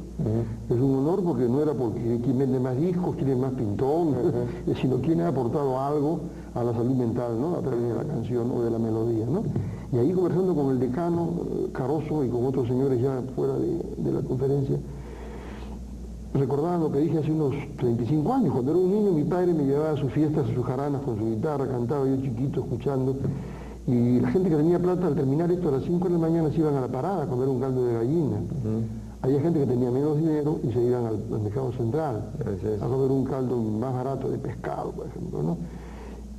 [0.71, 4.15] Es un honor porque no era porque quien vende más discos, quién es más pintón,
[4.81, 6.21] sino quien ha aportado algo
[6.55, 7.57] a la salud mental, ¿no?
[7.57, 9.43] A través de la canción o de la melodía, ¿no?
[9.93, 11.29] Y ahí conversando con el decano
[11.73, 14.79] Caroso y con otros señores ya fuera de la conferencia,
[16.35, 18.53] recordaba lo que dije hace unos 35 años.
[18.53, 21.19] Cuando era un niño, mi padre me llevaba a sus fiestas, a sus jaranas con
[21.19, 23.17] su guitarra, cantaba yo chiquito escuchando.
[23.87, 26.51] Y la gente que tenía plata, al terminar esto a las 5 de la mañana,
[26.51, 28.37] se iban a la parada a comer un caldo de gallina.
[29.23, 32.31] Había gente que tenía menos dinero y se iban al, mercado central
[32.81, 35.43] a comer un caldo más barato de pescado, por ejemplo.
[35.43, 35.57] ¿no?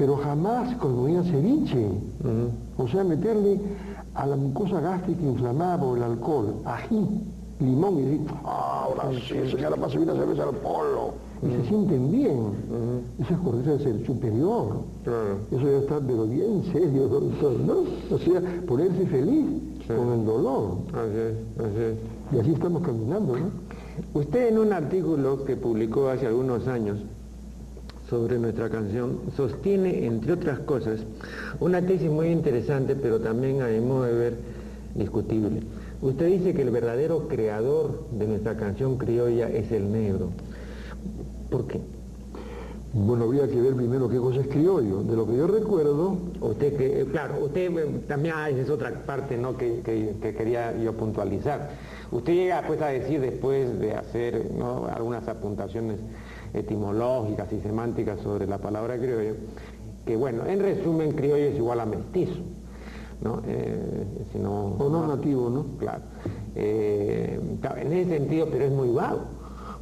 [0.01, 1.87] pero jamás con comida ceviche.
[2.75, 3.59] O sea, meterle
[4.15, 7.21] a la mucosa gástrica inflamada por el alcohol, ají,
[7.61, 11.13] limón y decir, ah, ahora sí, señora, pase una cerveza al polo.
[11.41, 12.37] Y se sienten bien.
[13.19, 14.67] Eso es corteza del ser superior.
[15.51, 18.15] Eso ya está, pero bien serio, doctor, ¿no?
[18.15, 19.45] O sea, ponerse feliz
[19.87, 20.77] con el dolor.
[20.93, 21.95] Así es, así es.
[22.35, 23.49] Y así estamos caminando, ¿no?
[24.13, 26.99] Usted en un artículo que publicó hace algunos años
[28.09, 30.99] sobre nuestra canción sostiene, entre otras cosas,
[31.59, 34.37] una tesis muy interesante, pero también a mi modo de ver
[34.95, 35.61] discutible.
[36.01, 40.29] Usted dice que el verdadero creador de nuestra canción criolla es el negro.
[41.51, 41.79] ¿Por qué?
[42.93, 45.03] Bueno, habría que ver primero qué cosa es criollo.
[45.03, 46.17] De lo que yo recuerdo...
[46.41, 49.55] Usted que, eh, claro, usted eh, también, ah, esa es otra parte ¿no?
[49.55, 49.81] que,
[50.21, 51.69] quería yo puntualizar.
[52.11, 54.47] Usted llega pues a decir después de hacer
[54.93, 55.99] algunas apuntaciones
[56.53, 59.35] etimológicas y semánticas sobre la palabra criollo,
[60.05, 62.41] que bueno, en resumen criollo es igual a mestizo.
[63.21, 63.41] ¿No?
[63.47, 64.05] Eh,
[64.43, 65.65] o no nativo, ¿no?
[65.77, 66.03] Claro.
[66.55, 69.41] en ese sentido, pero es muy vago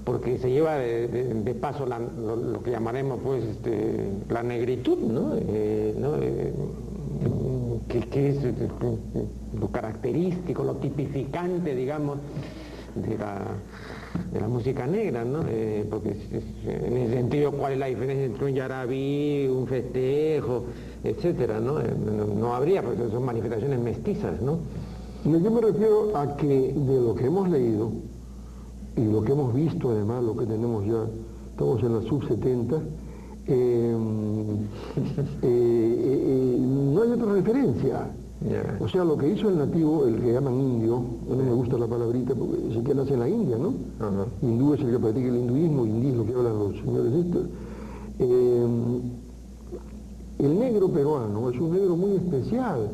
[0.10, 5.36] porque se lleva de, paso lo, que llamaremos pues este, la negritud, ¿no?
[5.36, 6.54] Eh, eh,
[8.12, 8.38] que, es
[9.60, 12.18] lo característico, lo tipificante, digamos,
[12.96, 13.42] de la,
[14.48, 15.44] música negra, ¿no?
[15.48, 16.16] Eh, porque
[16.66, 20.66] en ese sentido, ¿cuál es la diferencia entre un yarabí, un festejo,
[21.04, 21.80] etcétera, ¿no?
[21.80, 24.60] No, habría, porque son manifestaciones mestizas, ¿no?
[25.26, 27.92] Yo me refiero a que de lo que hemos leído,
[28.96, 31.06] y lo que hemos visto además, lo que tenemos ya,
[31.52, 32.80] estamos en la sub-70,
[33.52, 33.96] eh,
[35.42, 38.08] eh, eh, no hay otra referencia.
[38.80, 41.88] O sea, lo que hizo el nativo, el que llaman indio, no me gusta la
[41.88, 43.74] palabrita porque se que nace en la India, ¿no?
[44.42, 47.48] Hindú es el que practica el hinduismo, hindí es lo que hablan los señores estos.
[50.40, 52.90] el negro peruano es un negro muy especial.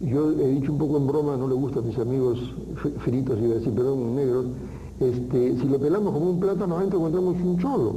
[0.00, 2.38] Yo he dicho un poco en broma, no le gusta a mis amigos
[2.98, 4.46] fritos, iba a decir, perdón, negros,
[5.00, 7.94] este, si lo pelamos como un plátano, adentro encontramos un cholo,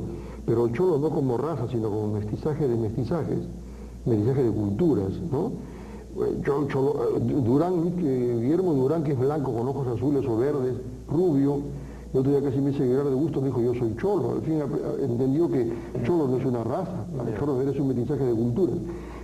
[0.48, 3.38] pero cholo no como raza, sino como mestizaje de mestizajes,
[4.06, 5.52] mestizaje de culturas, ¿no?
[6.20, 10.74] Eh, cholo, eh, Durán, Guillermo Durán, que es blanco con ojos azules o verdes,
[11.10, 11.62] rubio,
[12.14, 14.62] el otro día casi me llorar de gusto, me dijo yo soy cholo, al fin
[15.02, 15.72] entendió que
[16.04, 17.06] cholo no es una raza,
[17.38, 18.76] cholo es un mestizaje de culturas.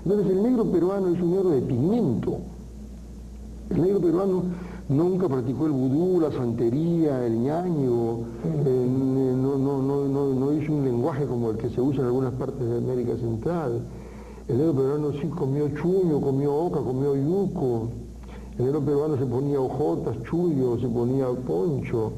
[0.03, 2.37] Entonces el negro peruano es un negro de pigmento.
[3.69, 4.43] El negro peruano
[4.89, 8.17] nunca practicó el vudú, la santería, el ñaño,
[8.65, 13.15] eh, no, hizo un lenguaje como el que se usa en algunas partes de América
[13.17, 13.81] Central.
[14.49, 17.87] El negro peruano sí comió chuño, comió oca, comió yuco.
[18.57, 22.11] El negro peruano se ponía ojotas, chullo, se ponía poncho.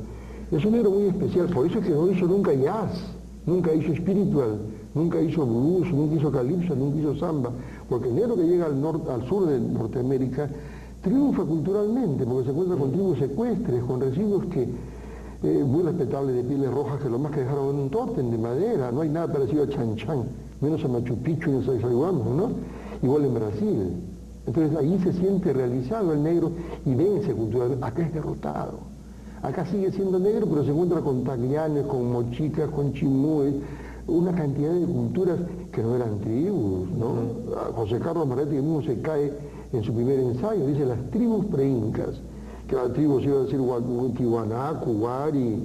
[0.51, 3.03] Es un negro muy especial, por eso es que no hizo nunca jazz,
[3.45, 4.57] nunca hizo espiritual,
[4.95, 7.51] nunca hizo blues, nunca hizo calipso, nunca hizo samba,
[7.87, 10.49] porque el negro que llega al, norte, al sur de Norteamérica
[11.01, 14.67] triunfa culturalmente, porque se encuentra con tribus secuestres, con residuos que,
[15.43, 18.37] eh, muy respetables de pieles rojas, que lo más que dejaron en un torten de
[18.37, 20.23] madera, no hay nada parecido a Chan Chan,
[20.61, 22.49] menos a Machu Picchu y a Sacsayhuamán, ¿no?
[23.01, 23.93] Igual en Brasil.
[24.47, 26.51] Entonces ahí se siente realizado el negro
[26.85, 28.79] y vence culturalmente, acá es derrotado.
[29.41, 33.53] Acá sigue siendo negro, pero se encuentra con taglianes, con mochicas, con chimúes,
[34.07, 35.39] una cantidad de culturas
[35.71, 37.73] que no eran tribus, ¿no?
[37.75, 39.33] José Carlos Maretti mismo se cae
[39.73, 42.21] en su primer ensayo, dice las tribus preincas,
[42.67, 43.59] que las tribus iba a decir
[44.17, 45.63] Tihuaná, Cuwari,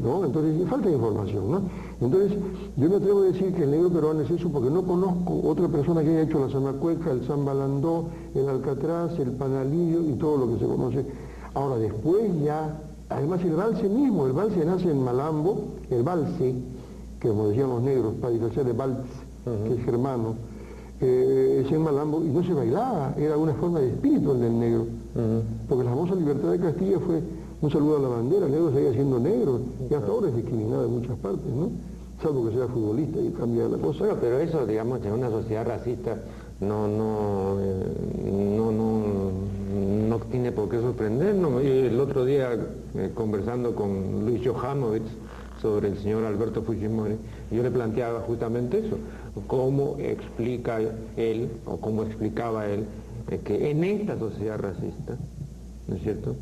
[0.00, 0.24] ¿no?
[0.24, 1.62] Entonces falta información, ¿no?
[2.02, 2.32] Entonces,
[2.76, 5.68] yo me atrevo a decir que el negro peruano es eso porque no conozco otra
[5.68, 10.52] persona que haya hecho la zamacueca, el zambalandó, el alcatraz, el panalillo y todo lo
[10.52, 11.06] que se conoce.
[11.54, 16.54] Ahora, después ya, además el valse mismo, el valse nace en Malambo, el valse,
[17.20, 19.06] que como decían los negros, para diferenciar de Valls,
[19.44, 20.34] que es germano,
[21.00, 24.86] eh, ese malambo, y no se bailaba, era una forma de espíritu el del negro.
[25.68, 27.20] Porque la famosa libertad de Castilla fue
[27.60, 30.84] un saludo a la bandera, el negro seguía siendo negro, y hasta ahora es discriminado
[30.84, 31.70] en muchas partes, ¿no?
[32.22, 34.16] Salvo que sea futbolista y cambia la cosa.
[34.20, 36.16] pero eso, digamos, en una sociedad racista
[36.60, 38.70] no, no, eh, no,
[40.08, 41.62] no, tiene por qué sorprendernos.
[41.62, 42.52] El otro día,
[42.94, 45.02] eh, conversando con Luis Johanovich
[45.60, 47.16] sobre el señor Alberto Fujimori,
[47.50, 48.96] yo le planteaba justamente eso
[49.46, 50.78] cómo explica
[51.16, 52.84] él, o cómo explicaba él,
[53.30, 55.16] eh, que en esta sociedad racista,
[55.88, 56.36] ¿no es cierto?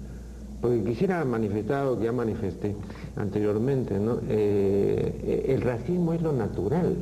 [0.60, 2.74] Porque quisiera manifestar lo que ya manifesté
[3.16, 4.18] anteriormente, ¿no?
[4.28, 6.96] Eh, el racismo es lo natural.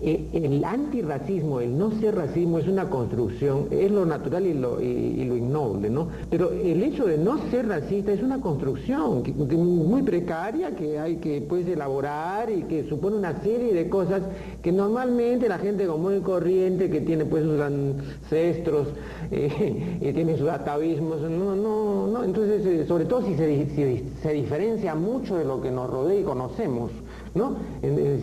[0.00, 4.80] Eh, el antirracismo, el no ser racismo es una construcción, es lo natural y lo,
[4.80, 6.06] innoble, ¿no?
[6.30, 11.40] Pero el hecho de no ser racista es una construcción muy precaria que hay que
[11.40, 14.22] pues, elaborar y que supone una serie de cosas
[14.62, 18.88] que normalmente la gente común y corriente que tiene pues sus ancestros
[19.32, 24.32] eh, y tiene sus atavismos, no, no, no, entonces eh, sobre todo si se, se
[24.32, 26.92] diferencia mucho de lo que nos rodea y conocemos.
[27.38, 27.56] ¿No?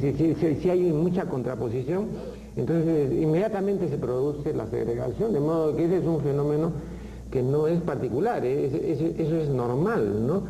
[0.01, 2.07] Si, hay mucha contraposición,
[2.55, 6.71] entonces inmediatamente se produce la segregación, de modo que ese es un fenómeno
[7.31, 9.15] que no es particular, ¿eh?
[9.17, 10.43] eso es normal, ¿no?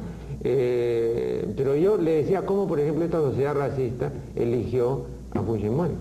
[0.44, 5.02] Eh, pero yo le decía cómo, por ejemplo, esta sociedad racista eligió
[5.34, 5.94] a Fujimori.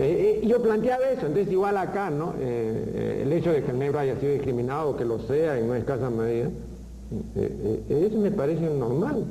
[0.00, 2.34] Eh, yo planteaba eso, entonces igual acá, ¿no?
[2.40, 6.10] el hecho de que el negro haya sido discriminado, que lo sea en no escasa
[6.10, 6.48] medida,
[7.88, 9.24] eso me parece normal.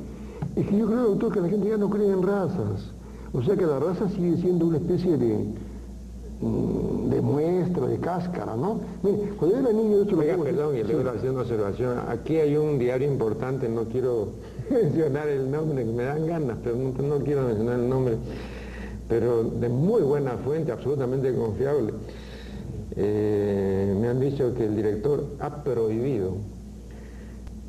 [0.56, 2.92] Es que yo creo, doctor, que la gente ya no cree en razas.
[3.32, 5.44] O sea que la raza sigue siendo una especie de,
[6.40, 8.80] mm, de muestra, de cáscara, ¿no?
[9.02, 10.02] Mire, cuando yo era niño...
[10.02, 11.98] Esto Oiga, perdón, y le voy una observación.
[12.08, 14.30] Aquí hay un diario importante, no quiero
[14.70, 18.16] mencionar el nombre, me dan ganas, pero no, quiero mencionar el nombre,
[19.08, 21.92] pero de muy buena fuente, absolutamente confiable.
[22.96, 26.32] Eh, me han dicho que el director ha prohibido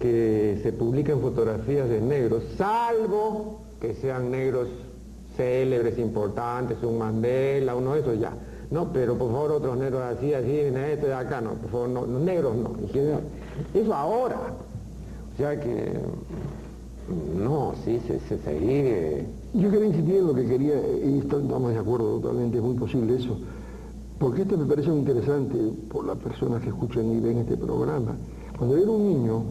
[0.02, 4.68] que se publiquen fotografías de negros, salvo que sean negros
[5.38, 8.34] célebres, importantes, un Mandela, uno de esos ya.
[8.72, 12.20] No, pero por favor otros negros así, así, este de acá no, por favor, no,
[12.20, 12.72] negros no.
[13.74, 14.38] Eso ahora.
[15.34, 15.94] O sea que,
[17.38, 19.26] no, sí, se, se sigue.
[19.54, 23.16] Yo quería insistir en lo que quería, y estamos de acuerdo totalmente, es muy posible
[23.16, 23.38] eso,
[24.20, 25.58] porque esto me parece interesante
[25.92, 28.16] por las personas que escuchan y ven este programa.
[28.62, 29.44] Cuando era un niño,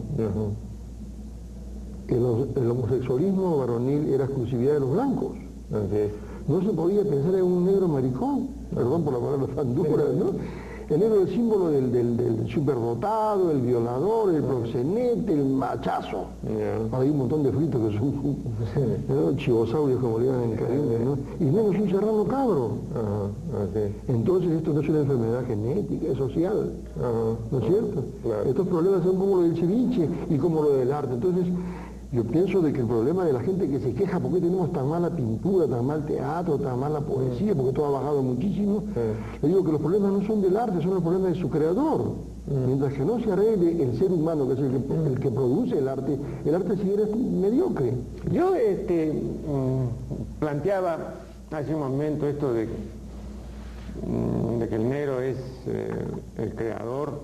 [2.07, 5.33] el, homosexualismo varonil era exclusividad de los blancos.
[6.47, 10.31] No se podía pensar en un negro maricón, perdón por la palabra tan dura, ¿no?
[10.91, 16.25] Es el símbolo del, superdotado, el violador, el proxenete, el machazo.
[16.91, 21.17] hay un montón de fritos que son chivosaurios, como le llaman en Caribe, ¿no?
[21.39, 22.71] Y menos un serrano cabro.
[24.09, 26.73] Entonces esto no es una enfermedad genética, es social.
[27.51, 28.03] ¿No es cierto?
[28.45, 31.13] Estos problemas son como lo del ceviche y como lo del arte.
[31.13, 31.45] Entonces,
[32.11, 34.89] yo pienso de que el problema de la gente que se queja porque tenemos tan
[34.89, 38.83] mala pintura, tan mal teatro, tan mala poesía, porque todo ha bajado muchísimo,
[39.41, 42.15] le digo que los problemas no son del arte, son los problemas de su creador.
[42.47, 46.17] Mientras que no se arregle el ser humano, que es el que, produce el arte,
[46.43, 47.93] el arte sigue mediocre.
[48.29, 51.13] Yo este, mm, planteaba
[51.51, 52.65] hace un momento esto de,
[54.05, 56.05] mm, de que el negro es eh,
[56.39, 57.21] el creador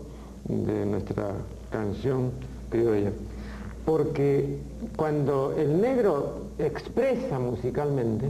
[0.47, 1.31] de nuestra
[1.71, 2.31] canción
[2.69, 3.11] criolla
[3.87, 4.57] porque
[4.97, 8.27] cuando el negro expresa musicalmente,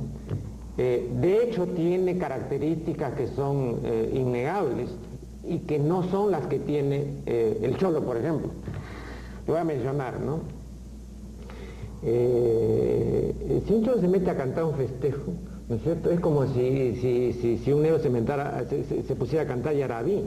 [0.77, 4.91] eh, de hecho tiene características que son eh, innegables
[5.43, 8.49] y que no son las que tiene eh, el cholo, por ejemplo.
[9.47, 10.41] Lo voy a mencionar, ¿no?
[12.03, 15.33] si un cholo se mete a cantar un festejo,
[15.67, 16.11] ¿no es cierto?
[16.11, 20.21] Es como si, si, un negro se, se, pusiera a cantar Yarabí,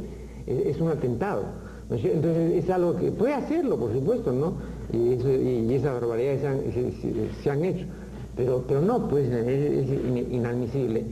[0.49, 1.70] es, un atentado.
[1.91, 4.55] Entonces es algo que puede hacerlo, por supuesto, ¿no?
[4.93, 6.41] y, esas barbaridades
[7.43, 7.87] se han, hecho.
[8.37, 9.89] Pero, pero no, pues es,
[10.31, 11.05] inadmisible.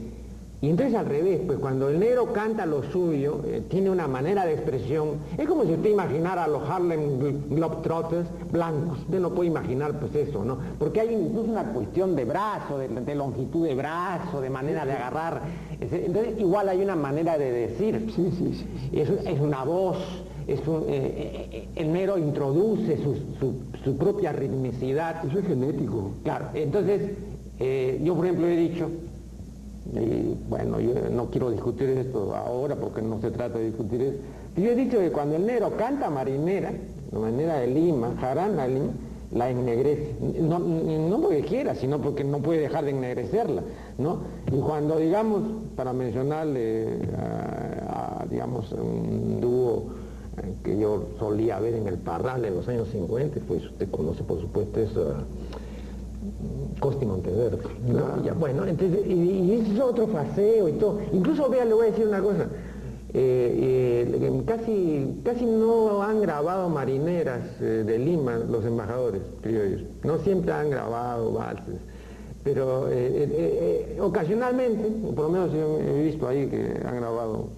[0.61, 4.45] Y entonces al revés, pues cuando el negro canta lo suyo, eh, tiene una manera
[4.45, 9.47] de expresión, es como si usted imaginara a los Harlem Globetrotters blancos, usted no puede
[9.47, 10.57] imaginar pues eso, ¿no?
[10.77, 15.43] Porque hay incluso una cuestión de brazo, de, longitud de brazo, de manera de agarrar,
[15.79, 18.99] entonces igual hay una manera de decir, sí, sí, sí.
[18.99, 19.97] Es, es una voz,
[20.53, 25.25] es un, eh, eh, el negro introduce su, propia ritmicidad.
[25.25, 26.11] Eso es genético.
[26.23, 27.11] Claro, entonces
[27.59, 28.89] eh, yo por ejemplo he dicho,
[29.93, 34.19] y bueno, yo no quiero discutir esto ahora porque no se trata de discutir esto,
[34.57, 36.71] yo he dicho que cuando el negro canta marinera,
[37.11, 38.91] la manera de Lima, jarana Lima,
[39.31, 40.15] la ennegrece.
[40.41, 43.61] No, no, porque quiera, sino porque no puede dejar de ennegrecerla.
[43.97, 44.19] ¿no?
[44.51, 45.43] Y cuando, digamos,
[45.75, 49.87] para mencionarle a digamos, un dúo
[50.63, 54.39] que yo solía ver en el Parral en los años 50, pues usted conoce por
[54.39, 55.13] supuesto eso,
[56.79, 57.59] Costi Monteverde.
[58.37, 60.99] bueno, entonces, y, ese es otro paseo y todo.
[61.11, 62.47] Incluso, vea, le voy a decir una cosa.
[63.11, 69.81] Eh, eh, casi, casi no han grabado marineras eh, de Lima los embajadores criollos.
[70.03, 71.79] No siempre han grabado valses.
[72.43, 72.87] Pero
[73.99, 77.49] ocasionalmente, por lo menos yo he visto ahí que han grabado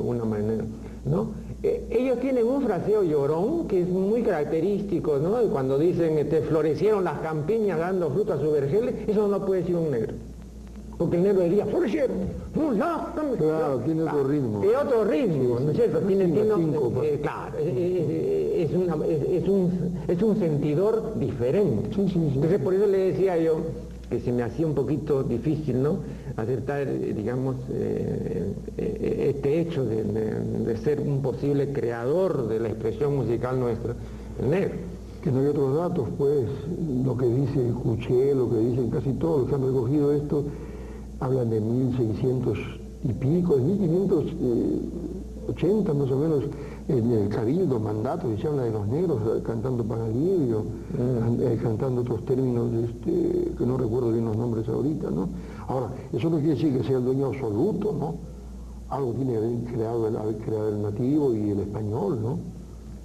[0.00, 0.64] una marinera,
[1.04, 1.30] ¿no?
[1.62, 5.36] Eh, ellos tienen un fraseo llorón que es muy característico, ¿no?
[5.52, 9.76] Cuando dicen, este, florecieron las campiñas dando fruto a su vergel, eso no puede decir
[9.76, 10.12] un negro.
[10.98, 12.14] porque el negro decía, por cierto,
[13.38, 14.62] Claro, tiene otro ritmo.
[14.62, 15.98] Es otro ritmo, ¿no es cierto?
[16.00, 16.24] Tiene,
[17.20, 17.58] claro,
[20.08, 21.88] es un sentidor diferente.
[21.96, 23.56] Entonces por eso le decía yo
[24.10, 25.98] que se me hacía un poquito difícil, ¿no?
[26.36, 33.16] Aceptar, eh, digamos, eh, este hecho de, de, ser un posible creador de la expresión
[33.16, 33.94] musical nuestra,
[34.40, 34.74] el negro.
[35.22, 36.46] Que no hay otros datos, pues,
[37.04, 40.44] lo que dice escuché, lo que dicen casi todos los que han recogido esto,
[41.20, 42.58] hablan de 1600
[43.04, 46.42] y pico, de 1580 más o menos,
[46.88, 51.40] en el cabildo, mandato, y se habla de los negros cantando panalivio, mm.
[51.40, 55.28] eh, cantando otros términos este, que no recuerdo bien los nombres ahorita, ¿no?
[55.68, 58.14] Ahora, eso no quiere decir que sea el dueño absoluto, ¿no?
[58.88, 62.38] Algo tiene que haber creado el, creado el nativo y el español, ¿no?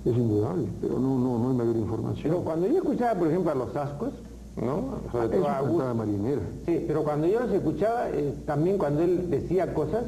[0.09, 2.23] Es indudable, pero no, no, no hay mayor información.
[2.23, 4.11] Pero cuando yo escuchaba, por ejemplo, a los ascos,
[4.55, 4.99] ¿no?
[5.11, 6.41] Sobre todo a marinera.
[6.65, 10.03] Sí, pero cuando yo los escuchaba, eh, también cuando él decía cosas,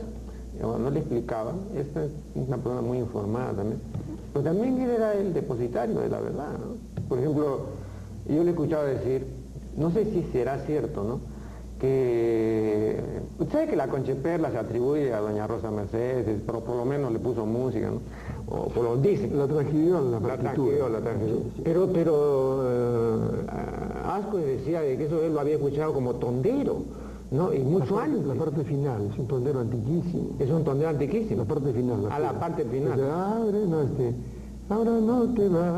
[0.62, 3.80] no le explicaba, esta es una persona muy informada también,
[4.34, 7.04] pero también él era el depositario de la verdad, ¿no?
[7.08, 7.60] Por ejemplo,
[8.28, 9.26] yo le escuchaba decir,
[9.78, 11.20] no sé si será cierto, ¿no?
[11.80, 13.00] Que
[13.40, 17.12] usted sabe que la Concheperla se atribuye a doña Rosa Mercedes, pero por lo menos
[17.12, 18.02] le puso música, ¿no?
[18.50, 19.38] O por lo dicen.
[19.38, 20.90] La transcribió la partitura.
[20.90, 26.16] La transcribió, Pero, pero uh, Asco decía de que eso él lo había escuchado como
[26.16, 26.78] tondero,
[27.32, 27.54] ¿no?
[27.54, 28.26] Y mucho antes.
[28.26, 30.30] La parte final, es un tondero antiquísimo.
[30.40, 31.44] Es un tondero antiquísimo.
[31.44, 32.12] La parte final.
[32.12, 33.00] a la parte final.
[33.12, 34.14] abre, no, este,
[34.70, 35.74] ahora no te vas,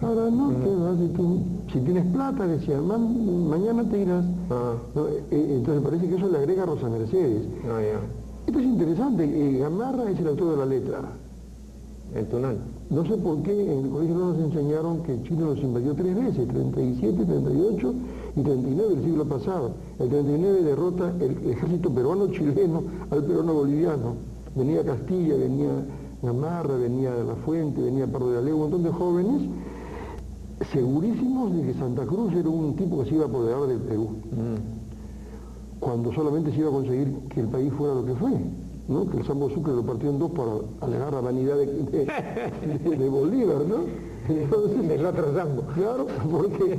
[0.00, 1.42] ahora no te vas y tú,
[1.72, 4.24] si tienes plata, decía, mañana te irás.
[4.50, 4.74] Ah.
[4.96, 7.42] Eh, eh, entonces parece que eso le agrega a Rosa Mercedes.
[7.66, 7.80] Ah,
[8.46, 11.00] Esto es interesante, eh, Gamarra es el autor de la letra.
[12.14, 12.58] El Tunal.
[12.90, 16.14] No sé por qué en el colegio no nos enseñaron que Chile nos invadió tres
[16.14, 17.94] veces, 37, 38
[18.36, 19.70] y 39 del siglo pasado.
[19.98, 24.14] El 39 derrota el ejército peruano-chileno al peruano-boliviano.
[24.54, 25.70] Venía Castilla, venía
[26.22, 29.42] Gamarra, venía la Fuente, venía Pardo de Aleo, un montón de jóvenes
[30.72, 34.10] segurísimos de que Santa Cruz era un tipo que se iba a apoderar del Perú,
[34.30, 35.80] mm.
[35.80, 38.32] cuando solamente se iba a conseguir que el país fuera lo que fue,
[38.88, 39.08] ¿no?
[39.10, 43.76] que el Sambo Sucre lo partió en dos para alegar la vanidad de, Bolívar, ¿no?
[44.26, 45.62] Entonces, del otro Sambo.
[45.74, 46.78] Claro, porque,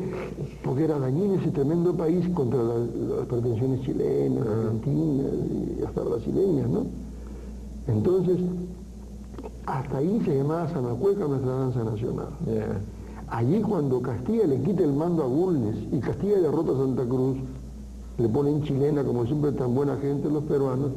[0.63, 4.61] porque era dañino ese tremendo país contra las pretensiones chilenas, ah.
[4.61, 5.31] argentinas
[5.79, 6.85] y hasta brasileñas, ¿no?
[7.87, 8.37] Entonces,
[9.65, 12.29] hasta ahí se llamaba Sanacueca nuestra danza nacional.
[13.29, 17.37] Allí cuando Castilla le quita el mando a Bulnes y Castilla derrota a Santa Cruz,
[18.17, 20.91] le ponen chilena, como siempre tan buena gente los peruanos,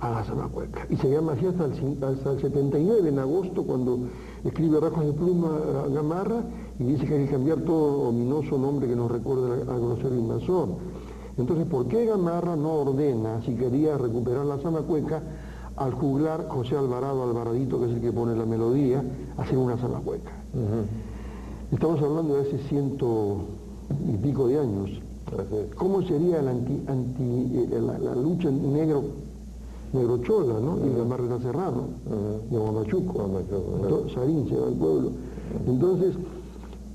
[0.00, 0.86] a la Zamacueca.
[0.90, 3.98] Y se llama así hasta el, hasta el 79, en agosto, cuando
[4.44, 5.48] escribe Rajos de Pluma
[5.84, 6.42] a Gamarra
[6.78, 10.68] y dice que hay que cambiar todo ominoso nombre que nos recuerda al grosero invasor.
[11.36, 15.22] Entonces, ¿por qué Gamarra no ordena, si quería recuperar la Zamacueca,
[15.76, 19.02] al juglar José Alvarado Alvaradito, que es el que pone la melodía,
[19.36, 20.32] hacer una Zamacueca?
[21.70, 23.36] Estamos hablando de hace ciento
[24.10, 24.90] y pico de años.
[25.76, 26.54] ¿Cómo sería la,
[28.14, 29.04] lucha negro,
[29.92, 30.78] negro chola, ¿no?
[30.78, 31.88] Y la Marreta Serrano,
[32.50, 33.28] de Guamachuco,
[34.14, 35.10] Sarín se va al pueblo.
[35.66, 36.14] Entonces,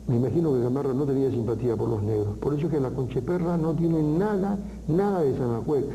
[0.08, 2.36] me imagino que Gamarra no tenía simpatía por los negros.
[2.40, 4.58] Por eso es que la Concheperra no tiene nada,
[4.88, 5.94] nada de Sanacueca.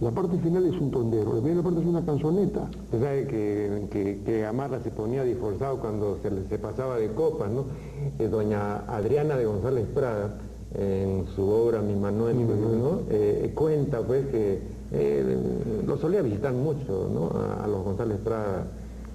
[0.00, 2.68] La parte final es un tondero, la primera parte es una canzoneta.
[2.84, 7.50] Usted sabe que, que, que Gamarra se ponía disforzado cuando se, se pasaba de copas,
[7.50, 7.64] ¿no?
[8.18, 10.36] Eh, doña Adriana de González Prada,
[10.74, 13.00] en su obra Mi Manuel, ¿no?
[13.08, 14.60] Eh, cuenta pues que
[14.92, 15.38] eh,
[15.86, 17.30] lo solía visitar mucho, ¿no?
[17.62, 18.66] A, los González Prada.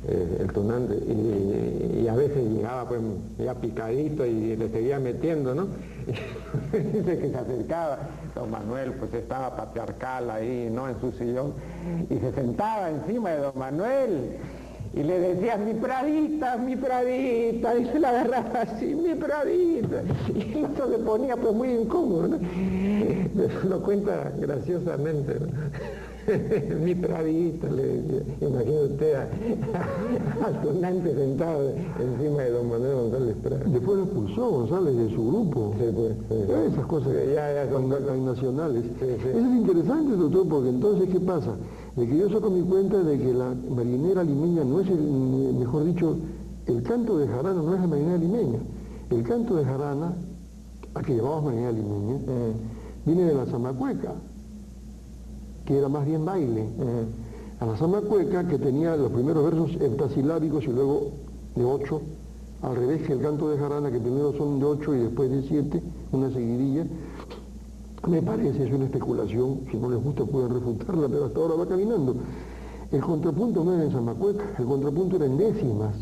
[0.07, 3.01] El tunante y, a veces llegaba pues
[3.37, 5.67] ya picadito y le seguía metiendo, ¿no?
[6.71, 7.99] Dice que se acercaba
[8.33, 10.89] don Manuel pues estaba patriarcal ahí, ¿no?
[10.89, 11.53] En su sillón,
[12.09, 14.37] y se sentaba encima de don Manuel
[14.93, 20.01] y le decía, mi pradita, mi pradita, y se la agarraba así, mi pradita,
[20.33, 22.39] y el otro se ponía pues muy incómodo, ¿no?
[23.69, 25.35] Lo cuenta graciosamente.
[26.83, 29.15] mi pradita, le decía, imagina usted
[30.45, 33.63] al tonante sentado encima de don Manuel González Prada.
[33.65, 35.73] Después lo expulsó González de su grupo.
[35.77, 38.85] Sí, pues, Esas cosas ya, ya son nacionales.
[39.01, 41.55] Eso es interesante, doctor, porque entonces, ¿qué pasa?
[41.95, 45.01] De que yo saco mi cuenta de que la marinera limeña no es, el,
[45.57, 46.17] mejor dicho,
[46.67, 48.59] el canto de jarana no es la marinera limeña.
[49.09, 50.13] El canto de jarana,
[50.93, 52.19] a que llamamos marinera limeña,
[53.05, 54.13] viene de la zamacueca
[55.69, 56.65] que era más bien baile.
[57.59, 61.11] A la samba cueca, que tenía los primeros versos heptasilábicos y luego
[61.55, 62.01] de ocho,
[62.63, 65.43] al revés que el canto de jarana, que primero son de ocho y después de
[65.43, 65.79] siete,
[66.11, 66.85] una seguidilla.
[68.07, 71.67] me parece, es una especulación, si no les gusta pueden refutarla, pero hasta ahora va
[71.67, 72.15] caminando.
[72.91, 75.93] El contrapunto no era en Zamacueca, el contrapunto era en décimas,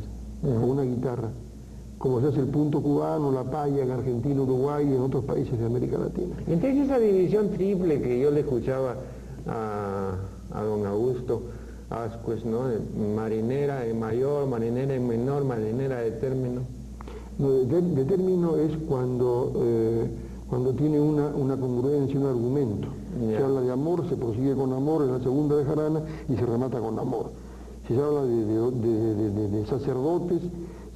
[0.41, 1.29] con una guitarra,
[1.97, 5.59] como se hace el punto cubano, la paya en Argentina, Uruguay y en otros países
[5.59, 6.37] de América Latina.
[6.47, 8.95] Entonces esa división triple que yo le escuchaba
[9.47, 10.15] a,
[10.53, 11.43] a don Augusto
[11.89, 12.63] Ascuez, ¿no?
[13.15, 16.61] marinera en mayor, marinera en menor, marinera de término.
[17.39, 19.53] No, de, término es cuando...
[19.55, 20.07] Eh,
[20.49, 22.87] cuando tiene una, una congruencia, un argumento.
[23.19, 26.45] Se habla de amor, se prosigue con amor en la segunda de Jarana y se
[26.45, 27.31] remata con amor.
[27.87, 30.41] Si se habla de, sacerdotes,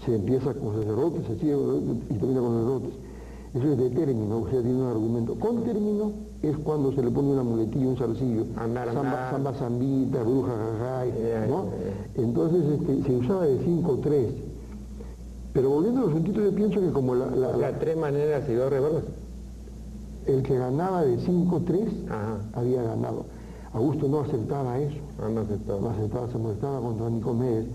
[0.06, 2.94] se empieza con sacerdotes, se sigue y termina con sacerdotes.
[3.54, 5.36] Eso es de término, o sea, tiene un argumento.
[5.36, 6.12] Con término
[6.42, 11.66] es cuando se le pone una muletilla, un zarcillo, samba, zambita, bruja, jajay, ¿no?
[12.16, 14.28] Entonces este, se usaba de 5-3.
[15.54, 17.28] Pero volviendo a los sentidos, yo pienso que como la...
[17.28, 19.04] La, tres maneras y dos reverbos
[20.26, 21.88] el que ganaba de 5-3
[22.54, 23.26] había ganado.
[23.74, 24.98] Augusto no aceptaba eso.
[25.20, 25.80] Ah, no aceptaba.
[25.80, 27.66] No aceptaba, se molestaba contra Nicomedes.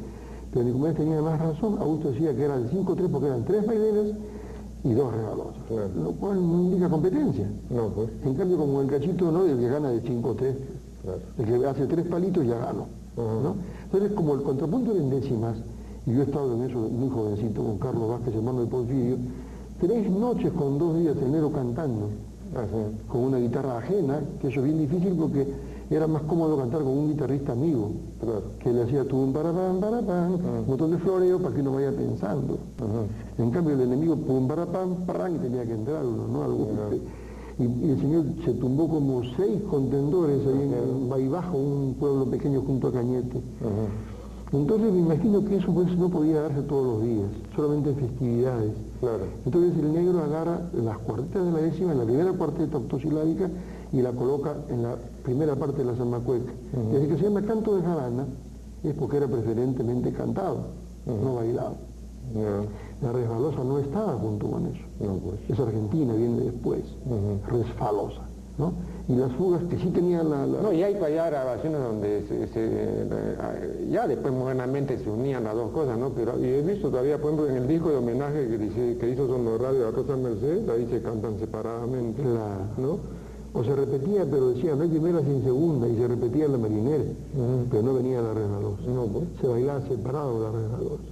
[0.53, 1.79] Pero Nicomedes tenía más razón.
[1.81, 4.07] Augusto decía que era de 5-3 porque eran tres baileras
[4.87, 5.95] y dos regalosas.
[5.97, 7.47] Lo cual no indica competencia.
[7.71, 8.09] No, pues.
[8.25, 10.55] En cambio, como el cachito no, el que gana de 5-3.
[11.39, 12.87] El que hace tres palitos ya ganó.
[13.85, 15.57] Entonces, como el contrapunto de en décimas,
[16.07, 19.17] y yo he estado en eso muy jovencito con Carlos Vázquez, hermano de Porfirio,
[19.81, 22.09] tres noches con dos días enero cantando
[23.09, 25.47] con una guitarra ajena, que eso es bien difícil porque
[25.91, 27.91] era más cómodo cantar con un guitarrista amigo,
[28.59, 31.73] que le hacía tu para pam, para pam, un montón de floreo para que uno
[31.73, 32.59] vaya pensando.
[33.39, 34.95] En cambio el enemigo pum para pam,
[35.35, 36.43] y tenía que entrar uno, ¿no?
[36.43, 36.69] Algo
[37.59, 42.89] y, el señor se tumbó como seis contendores ahí en Baibajo, un pueblo pequeño junto
[42.89, 43.41] a Cañete.
[44.53, 48.73] Entonces me imagino que eso pues, no podía darse todos los días, solamente en festividades.
[49.45, 53.51] Entonces el negro agarra las cuartetas de la décima, en la primera cuarteta octosilábica,
[53.93, 54.97] y la coloca en la
[55.27, 56.53] primera parte de la zamacueca.
[56.93, 58.27] Desde que se llama canto de jarana,
[58.85, 60.59] es porque era preferentemente cantado,
[61.05, 61.75] no bailado.
[63.03, 64.85] La resbalosa no estaba junto con eso.
[64.99, 65.51] Pues.
[65.51, 66.83] Es argentina, viene después,
[67.49, 68.23] resfalosa.
[68.59, 68.73] ¿no?
[69.09, 70.47] y las fugas que sí tenían la...
[70.47, 75.71] No, y hay para allá grabaciones donde se, ya después modernamente se unían las dos
[75.71, 76.11] cosas, ¿no?
[76.11, 79.11] Pero y he visto todavía, por ejemplo, en el disco de homenaje que, dice, que
[79.11, 82.23] hizo Radio a Rosa Mercedes, ahí se cantan separadamente,
[82.79, 82.99] ¿no?
[83.57, 87.05] O se repetía, pero decía, no hay primera sin segunda, y se repetía la marinera,
[87.71, 88.83] pero no venía la resbalosa.
[88.95, 89.25] No, pues.
[89.41, 91.03] Se bailaba separado la resbalosa.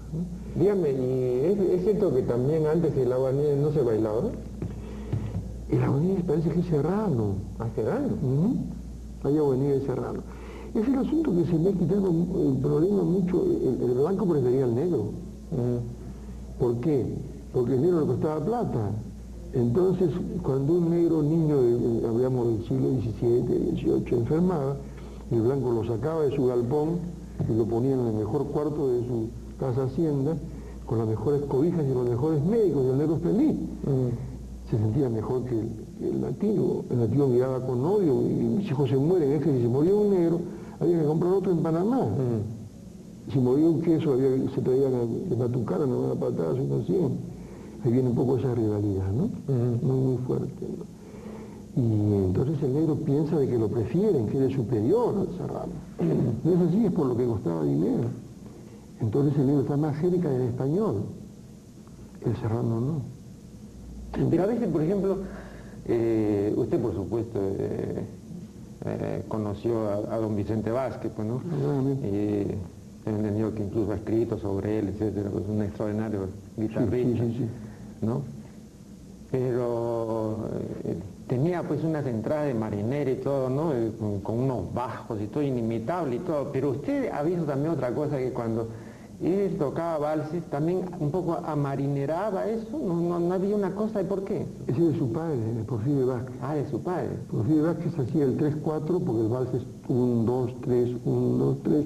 [0.54, 4.24] Dígame, ¿y es, cierto que también antes el agua no se bailaba?
[5.70, 7.34] El agonía parece que es serrano.
[7.58, 8.10] ¿Ah, serrano?
[9.22, 10.20] Hay agonía de serrano.
[10.74, 13.42] Es el asunto que se me ha quitado el problema mucho.
[13.42, 15.06] El, blanco prefería al negro.
[16.58, 17.06] ¿Por qué?
[17.54, 18.90] Porque el negro le costaba plata.
[19.54, 20.10] Entonces,
[20.42, 21.56] cuando un negro niño,
[22.08, 24.76] hablamos del siglo XVII, XVIII, enfermaba,
[25.30, 26.98] el blanco lo sacaba de su galpón
[27.48, 29.28] y lo ponía en el mejor cuarto de su
[29.60, 30.36] casa hacienda,
[30.86, 33.56] con las mejores cobijas y los mejores médicos, y el negro feliz
[34.70, 35.60] se sentía mejor que
[36.04, 36.84] el, nativo.
[36.90, 39.94] El nativo miraba con odio y mis hijos se mueren, es que si se moría
[39.94, 40.40] un negro,
[40.80, 42.00] había que comprar otro en Panamá.
[42.00, 43.32] Mm.
[43.32, 47.33] Si moría un queso, había, se traía de Matucara, no una patada, sino 100.
[47.84, 49.28] Ahí viene un poco esa rivalidad, ¿no?
[49.82, 50.66] Muy, muy fuerte.
[51.76, 55.72] Y entonces el negro piensa de que lo prefieren, que es superior al serrano.
[56.44, 58.04] No es así, es por lo que costaba dinero.
[59.00, 61.02] Entonces el negro está más cerca del español,
[62.24, 63.14] el serrano no.
[64.30, 65.18] Pero a veces, por ejemplo,
[65.86, 68.04] eh, usted por supuesto eh,
[68.86, 71.42] eh, conoció a, don Vicente Vázquez, pues, ¿no?
[72.02, 72.46] Y
[73.04, 77.24] entendido que incluso ha escrito sobre él, etcétera, pues un extraordinario guitarrista,
[78.00, 78.22] ¿no?
[79.30, 80.48] Pero
[81.26, 83.72] tenía pues unas entradas de marinera y todo, ¿no?
[84.22, 86.50] Con, unos bajos y todo, inimitable y todo.
[86.52, 88.68] Pero usted ha visto también otra cosa que cuando
[89.22, 94.46] él tocaba valses, también un poco amarineraba eso, no, había una cosa de por qué.
[94.66, 96.36] Ese es de su padre, de Porfirio Vázquez.
[96.42, 97.08] Ah, de su padre.
[97.30, 101.84] Porfirio Vázquez hacía el 3-4 porque el vals es 1, 2, 3, 1, 2, 3,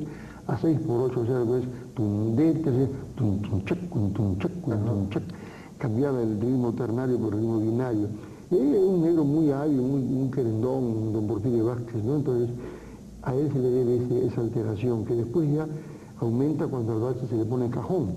[0.48, 5.08] a 6 por 8, o sea, pues tundete, tum, tum, chac, tum, tum, chac, tum,
[5.10, 5.22] chac,
[5.78, 8.08] cambiaba el ritmo ternario por el ritmo binario.
[8.50, 12.16] Y era un negro muy hábil, muy, un querendón, don Porfirio Vázquez, ¿no?
[12.16, 12.50] Entonces,
[13.22, 15.66] a él se le debe esa alteración, que después ya
[16.20, 18.12] aumenta cuando al valse se le pone cajón.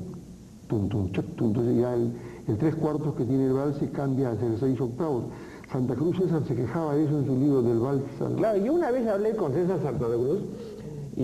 [0.68, 2.14] Tum, tum, entonces ya el,
[2.57, 5.26] tres cuartos que tiene el valse cambia a ser seis octavos.
[5.70, 8.05] Santa Cruz César se quejaba de eso en su libro del valse.
[8.38, 10.39] Claro, yo una vez hablé con César Santa Cruz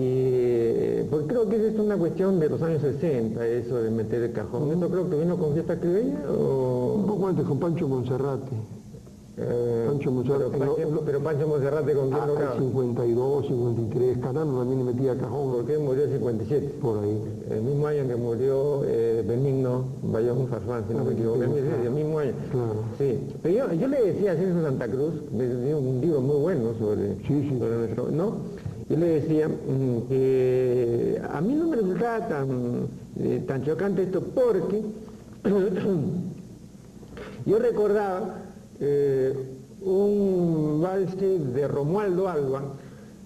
[0.02, 4.32] y pues creo que es una cuestión de los años 60, eso de meter el
[4.32, 4.70] cajón.
[4.72, 6.94] ¿Esto creo que vino con fiesta criolla o...?
[6.98, 8.52] Un poco antes, con Pancho Monserrate.
[9.40, 10.50] Eh, Pancho Monserrate.
[10.58, 12.58] Pero, Pancho, pero Pancho Monserrate con quién Ah, tocaba?
[12.58, 15.52] 52, 53, Canano también le metía cajón.
[15.52, 16.74] Porque murió en 57.
[16.82, 17.22] Por ahí.
[17.50, 21.54] El mismo año que murió eh, Benigno Bayón Farfán, si no me Ah, equivoco, claro.
[21.84, 22.32] el mismo año.
[22.50, 22.74] Claro.
[22.98, 26.36] Sí, pero yo, yo le decía a Celso Santa Cruz, me dio un libro muy
[26.36, 27.56] bueno sobre, Sí, sí.
[27.60, 28.32] sobre nuestro, ¿no?
[28.88, 32.88] Yo le decía mm, que a mí no me resultaba tan,
[33.20, 34.82] eh, tan chocante esto porque
[37.46, 38.36] yo recordaba
[38.80, 39.34] eh,
[39.82, 42.62] un valse de Romualdo Alba,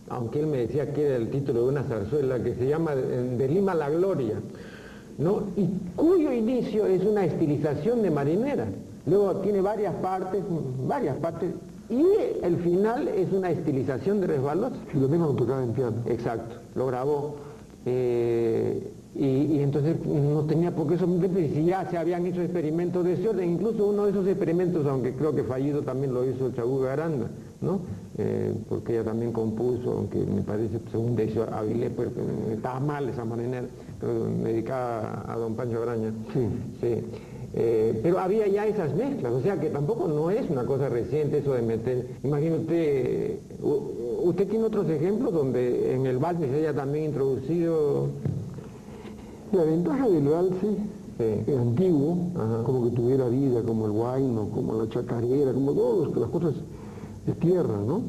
[0.09, 3.37] aunque él me decía que era el título de una zarzuela que se llama eh,
[3.39, 4.41] De Lima la Gloria,
[5.19, 5.45] ¿no?
[5.57, 8.67] y cuyo inicio es una estilización de marinera.
[9.07, 10.43] Luego tiene varias partes,
[10.87, 11.51] varias partes,
[11.93, 14.73] y el final es una estilización de resbalos.
[14.89, 15.97] Filomeno lo tocaba en piano.
[16.07, 17.37] Exacto, lo grabó.
[17.87, 23.05] eh, y, y entonces no tenía por qué sorprenderse si ya se habían hecho experimentos
[23.05, 26.51] de ese orden, incluso uno de esos experimentos, aunque creo que fallido, también lo hizo
[26.53, 27.27] Chabuga Aranda,
[27.61, 27.81] ¿no?
[28.17, 32.09] Eh, porque ella también compuso, aunque me parece, según Decio Avilés, pues,
[32.53, 33.63] estaba mal esa manera,
[34.01, 36.11] pero dedicada a don Pancho Braña.
[36.33, 36.49] Sí.
[36.81, 37.05] Sí.
[37.55, 41.39] Eh, pero había ya esas mezclas, o sea que tampoco no es una cosa reciente
[41.39, 43.41] eso de meter, imagínate,
[44.25, 48.07] usted, tiene otros ejemplos donde en el valse se haya también introducido,
[49.53, 50.67] La ventaja del valse
[51.19, 51.53] Sí.
[51.53, 52.63] antiguo, Ajá.
[52.65, 56.55] como que tuviera vida, como el guayno, como la chacarera, como todas las cosas
[57.27, 58.01] de tierra, ¿no?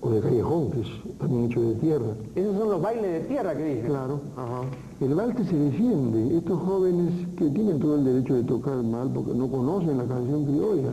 [0.00, 2.06] O de callejón, que es también hecho de tierra.
[2.36, 3.82] esos son los bailes de tierra que dije.
[3.82, 4.20] Claro.
[4.36, 4.60] Ajá.
[5.00, 6.36] El valse se defiende.
[6.36, 10.44] Estos jóvenes que tienen todo el derecho de tocar mal porque no conocen la canción
[10.44, 10.90] criolla.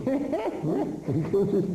[0.63, 0.75] ¿no?
[1.13, 1.65] Entonces,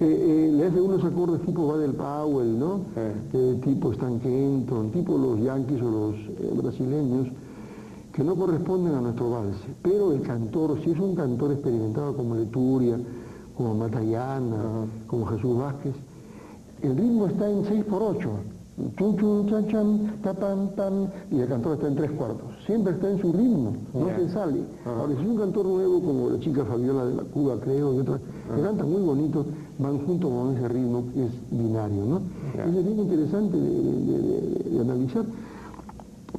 [0.00, 2.80] eh, eh, le hace unos acordes tipo Badel Powell, ¿no?
[2.96, 7.28] Eh, tipo Stan Kenton, tipo los yanquis o los brasileños,
[8.12, 9.68] que no corresponden a nuestro valse.
[9.82, 12.98] Pero el cantor, si es un cantor experimentado como Leturia,
[13.56, 15.94] como Matallana, como Jesús Vázquez,
[16.82, 18.28] el ritmo está en 6 por 8.
[18.96, 22.46] Chun, chun, chan, chan, ta, pam, pam, y el cantor está en tres cuartos.
[22.64, 24.16] Siempre está en su ritmo, no Ya.
[24.16, 24.60] se sale.
[24.86, 27.98] Ahora, si es un cantor nuevo, como la chica Fabiola de la Cuba, creo, y
[27.98, 28.20] otras,
[28.56, 29.44] que cantan muy bonito,
[29.78, 32.20] van junto con ese ritmo que es binario, ¿no?
[32.54, 35.24] Eso es bien interesante de, de- de- de analizar.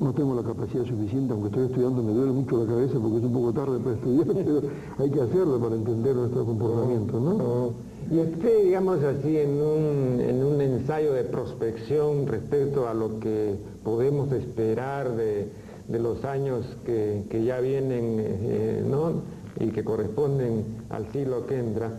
[0.02, 3.24] No tengo la capacidad suficiente, aunque estoy estudiando, me duele mucho la cabeza porque es
[3.24, 4.62] un poco tarde para estudiar, pero
[4.98, 7.74] hay que hacerlo para entender nuestro comportamiento, ¿no?
[8.10, 13.54] Y usted, digamos así, en un, en un ensayo de prospección respecto a lo que
[13.84, 15.50] podemos esperar de,
[15.88, 19.22] de los años que, que ya vienen, eh, ¿no?
[19.60, 21.92] Y que corresponden al siglo que entra,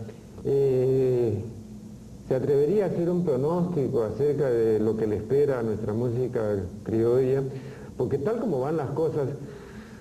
[0.43, 1.41] eh,
[2.27, 6.41] ¿se atrevería a hacer un pronóstico acerca de lo que le espera a nuestra música
[6.83, 7.43] criolla?
[7.97, 9.29] Porque tal como van las cosas,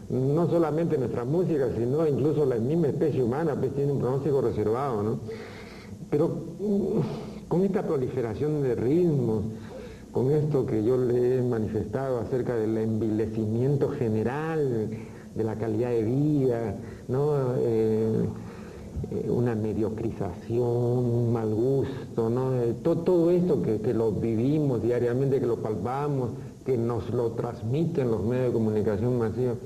[0.08, 5.02] no solamente nuestra música, sino incluso la misma especie humana, pues tiene un pronóstico reservado,
[5.02, 5.18] ¿no?
[6.10, 9.42] Pero mm, con esta proliferación de ritmos,
[10.12, 14.90] con esto que yo le he manifestado acerca del envilecimiento general
[15.34, 16.74] de la calidad de vida,
[17.08, 17.32] ¿no?
[17.58, 18.26] Eh,
[19.28, 22.54] una mediocrización, un mal gusto, ¿no?
[22.62, 26.30] Eh, to- todo esto que, que lo vivimos diariamente, que lo palpamos,
[26.64, 29.58] que nos lo transmiten los medios de comunicación masivos.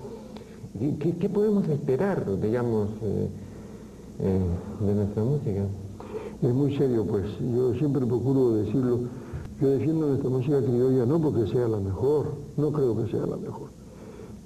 [0.81, 3.29] ¿Y ¿Qué, qué podemos esperar, digamos, eh,
[4.21, 5.65] eh, de nuestra música?
[6.43, 7.25] Es muy serio, pues.
[7.55, 9.01] Yo siempre procuro decirlo.
[9.61, 13.37] Yo defiendo nuestra música criolla no porque sea la mejor, no creo que sea la
[13.37, 13.69] mejor.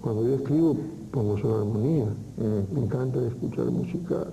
[0.01, 0.77] Cuando yo escribo
[1.11, 2.07] pongo su armonía.
[2.37, 2.75] Mm.
[2.75, 4.27] Me encanta escuchar música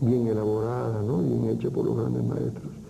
[0.00, 1.18] bien elaborada, ¿no?
[1.18, 2.81] bien hecha por los grandes maestros.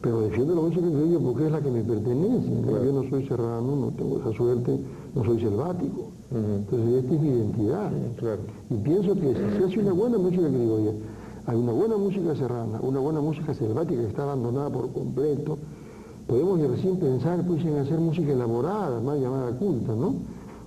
[0.00, 2.50] Pero defiendo la música criolla porque es la que me pertenece.
[2.66, 4.78] Yo no soy serrano, no tengo esa suerte,
[5.14, 6.08] no soy selvático.
[6.30, 7.90] Entonces esta es mi identidad.
[8.18, 8.40] Claro.
[8.70, 10.92] Y pienso que si se hace una buena música criolla,
[11.46, 15.58] hay una buena música serrana, una buena música selvática que está abandonada por completo,
[16.26, 20.14] podemos recién pensar pues en hacer música elaborada, más llamada culta, ¿no?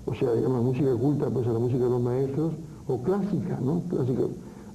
[0.06, 2.54] O sea, digamos música culta pues a la música de los maestros,
[2.88, 3.82] o clásica, ¿no?
[3.90, 4.22] Clásica.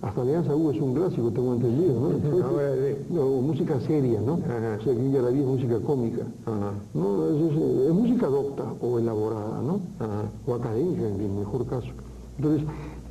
[0.04, 2.10] Hasta Alianza U es un clásico, tengo entendido, ¿no?
[2.10, 4.34] Entonces, no, música seria, ¿no?
[4.34, 4.76] Ajá.
[4.78, 6.22] O sea, que ya la vi es música cómica.
[6.44, 6.72] Ajá.
[6.92, 9.80] No, es, es- es música docta o elaborada, ¿no?
[9.98, 10.24] Ajá.
[10.46, 11.88] O académica, en el mejor caso.
[12.36, 12.66] Entonces,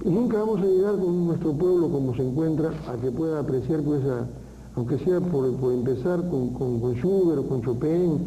[0.05, 4.03] nunca vamos a llegar con nuestro pueblo como se encuentra a que pueda apreciar, pues,
[4.05, 4.27] a-
[4.75, 8.19] aunque sea por, por empezar con, con, con Schubert o con Chopin,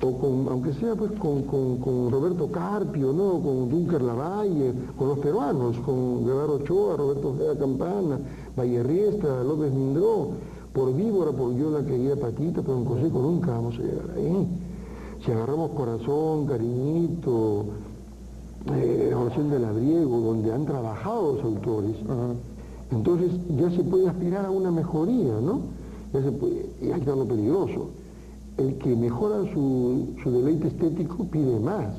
[0.00, 3.40] o con, aunque sea pues con, con- con Roberto Carpio, ¿no?
[3.40, 8.18] con Juncker Lavalle, con los peruanos, con Guevara Ochoa, Roberto Ojeda Campana,
[8.56, 10.28] Valle Riesta, López Mindró,
[10.72, 14.46] por Víbora, por yo la querida Patita, por un consejo nunca vamos a llegar ahí.
[15.24, 17.64] Si agarramos corazón, cariñito,
[18.74, 21.96] eh, oración de Labriego, donde han trabajado los autores,
[22.92, 25.60] Entonces ya se puede aspirar a una mejoría, ¿no?
[26.12, 27.88] Ya se puede, y ahí está lo peligroso.
[28.58, 31.94] El que mejora su, deleite estético pide más.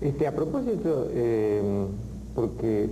[0.00, 1.86] Este, a propósito, eh,
[2.34, 2.88] porque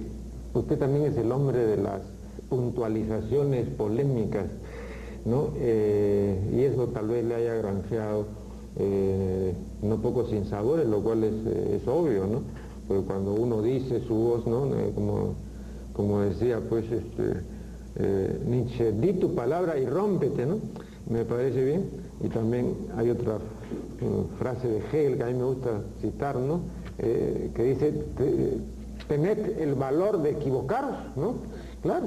[0.54, 2.00] usted también es el hombre de las
[2.48, 4.46] puntualizaciones polémicas,
[5.24, 5.50] ¿no?
[5.58, 8.26] Eh, y eso tal vez le haya granjeado
[8.78, 12.42] eh, no pocos sinsabores, lo cual es, obvio, ¿no?
[12.86, 14.68] Porque cuando uno dice su voz, ¿no?
[14.94, 15.34] como,
[15.92, 17.40] como decía pues este,
[17.96, 20.58] eh, Nietzsche, di tu palabra y rómpete, ¿no?
[21.08, 21.84] Me parece bien.
[22.22, 23.38] Y también hay otra
[24.38, 26.60] frase de Hegel que a mí me gusta citar, ¿no?
[26.98, 27.92] que dice,
[29.08, 31.34] tened el valor de equivocaros, ¿no?
[31.82, 32.06] Claro,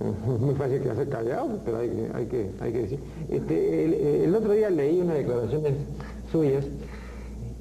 [0.00, 1.88] es muy fácil que hacer callado, pero hay
[2.26, 2.98] que, hay que, decir.
[3.28, 5.74] Este, el, otro día leí unas declaraciones
[6.30, 6.64] suyas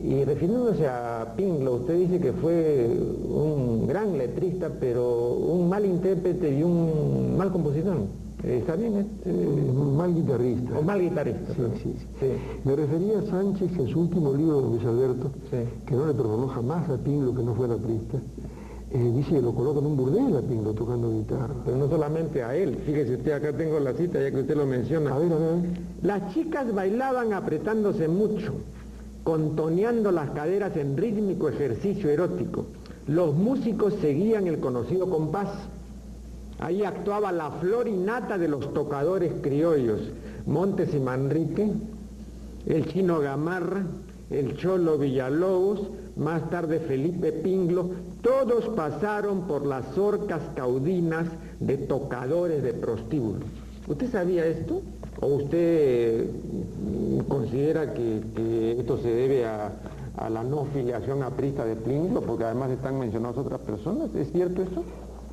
[0.02, 6.58] y refiriéndose a Pinglo, usted dice que fue un gran letrista, pero un mal intérprete
[6.58, 7.98] y un mal compositor.
[8.44, 8.98] ¿Está bien?
[8.98, 9.30] Este?
[9.30, 10.80] Un mal guitarrista.
[10.80, 11.54] O mal guitarrista.
[11.54, 12.26] Sí, sí,
[12.64, 15.32] Me refería a Sánchez en su último libro, Luis Alberto,
[15.86, 18.20] que no le perdonó jamás a Pinglo que no fuera triste
[18.92, 21.54] eh, dice que lo coloca en un burdel a Pingo tocando guitarra.
[21.64, 24.66] Pero no solamente a él, fíjese usted, acá tengo la cita ya que usted lo
[24.66, 25.14] menciona.
[25.14, 25.56] A ver, a ver.
[26.02, 28.54] Las chicas bailaban apretándose mucho,
[29.24, 32.66] contoneando las caderas en rítmico ejercicio erótico.
[33.06, 35.50] Los músicos seguían el conocido compás.
[36.60, 40.02] Ahí actuaba la flor innata de los tocadores criollos,
[40.46, 41.72] Montes y Manrique,
[42.66, 43.84] el chino Gamarra,
[44.30, 47.92] el cholo Villalobos, más tarde Felipe Pinglo,
[48.22, 51.28] todos pasaron por las orcas caudinas
[51.60, 53.46] de tocadores de prostíbulos.
[53.88, 54.82] ¿Usted sabía esto?
[55.22, 59.72] ¿O usted mm, considera que, esto se debe a,
[60.30, 64.14] la no filiación aprista de Pinglo, porque además están mencionadas otras personas?
[64.16, 64.84] ¿Es cierto esto?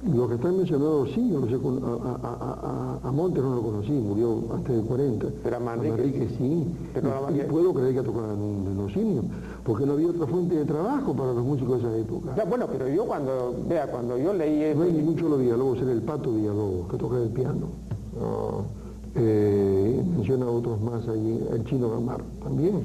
[0.04, 4.76] Lo que están mencionados sí, yo no sé, a, Montes no lo conocí, murió antes
[4.76, 5.26] de 40.
[5.42, 6.66] Pero a Manrique, sí.
[6.92, 9.24] Pero y, puedo creer que en un simios,
[9.64, 12.44] porque no había otra fuente de trabajo para los músicos de esa época.
[12.44, 14.74] bueno, pero yo cuando, vea, cuando yo leí...
[14.74, 17.66] No hay ni mucho los Villalobos, era el Pato Villalobos, que toca el piano.
[19.18, 22.82] Eh, menciona otros más allí, el chino Gamar también.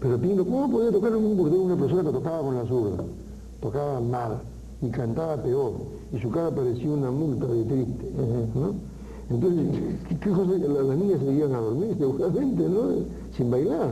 [0.00, 3.04] Pero Pino, ¿cómo podía tocar en un burdel una persona que tocaba con la zurda?
[3.60, 4.40] Tocaba mal
[4.82, 5.72] y cantaba peor,
[6.12, 8.10] y su cara parecía una multa de triste,
[8.54, 8.74] ¿no?
[9.30, 9.64] Entonces,
[10.08, 10.52] ¿qué, cosa?
[10.58, 12.90] Las niñas se iban a dormir seguramente, ¿no?
[13.34, 13.90] Sin bailar.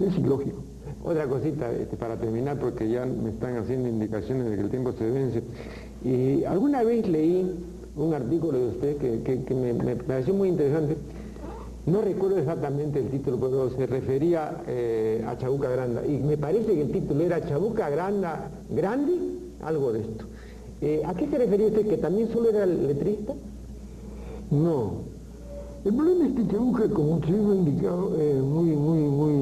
[0.00, 0.58] Es ilógico.
[1.04, 4.92] Otra cosita este, para terminar, porque ya me están haciendo indicaciones de que el tiempo
[4.92, 5.42] se vence.
[6.04, 7.54] Y alguna vez leí
[7.96, 10.96] un artículo de usted que, me, pareció muy interesante.
[11.86, 16.04] No recuerdo exactamente el título, pero se refería eh, a Chabuca Granda.
[16.06, 19.12] Y me parece que el título era Chabuca Granda Grande
[19.62, 20.24] algo de esto.
[20.82, 21.86] Eh, ¿A qué se refería usted?
[21.86, 23.34] ¿Que también solo era letrista?
[24.50, 25.10] No.
[25.84, 29.32] El problema es que Chabuca, como usted lo ha indicado, es muy, muy, muy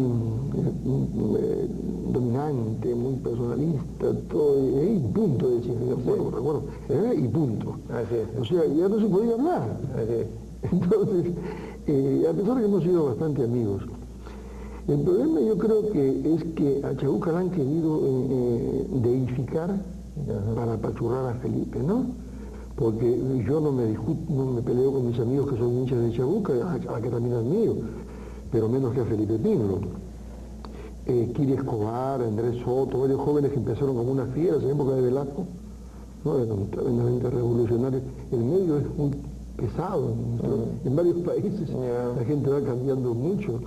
[1.39, 1.69] eh,
[2.13, 6.63] dominante, muy personalista, todo, y punto, decía, recuerdo, recuerdo,
[7.15, 7.77] y punto.
[7.89, 8.41] Así es.
[8.41, 9.77] O sea, ya no se podía hablar.
[9.95, 10.73] Así es.
[10.73, 11.33] Entonces,
[11.87, 13.83] eh, a pesar de que hemos sido bastante amigos,
[14.89, 18.01] el problema yo creo que es que a Chabuca le han querido
[19.03, 19.71] deificar
[20.55, 22.07] para apachurrar a Felipe, ¿no?
[22.77, 26.13] Porque yo no me discuto, no me peleo con mis amigos que son hinchas de
[26.13, 27.75] Chabuca, a, que también admiro,
[28.53, 29.81] pero menos que a Felipe Pino.
[31.07, 35.03] Eh, Kiri Escobar, Andrés Soto, varios jóvenes que empezaron como una fiera en época de
[35.03, 35.47] Velasco,
[36.25, 36.39] ¿no?
[36.39, 38.03] eran tremendamente revolucionarios.
[38.31, 39.11] El medio es muy
[39.57, 40.13] pesado
[40.85, 43.61] en, varios países, la gente va cambiando mucho.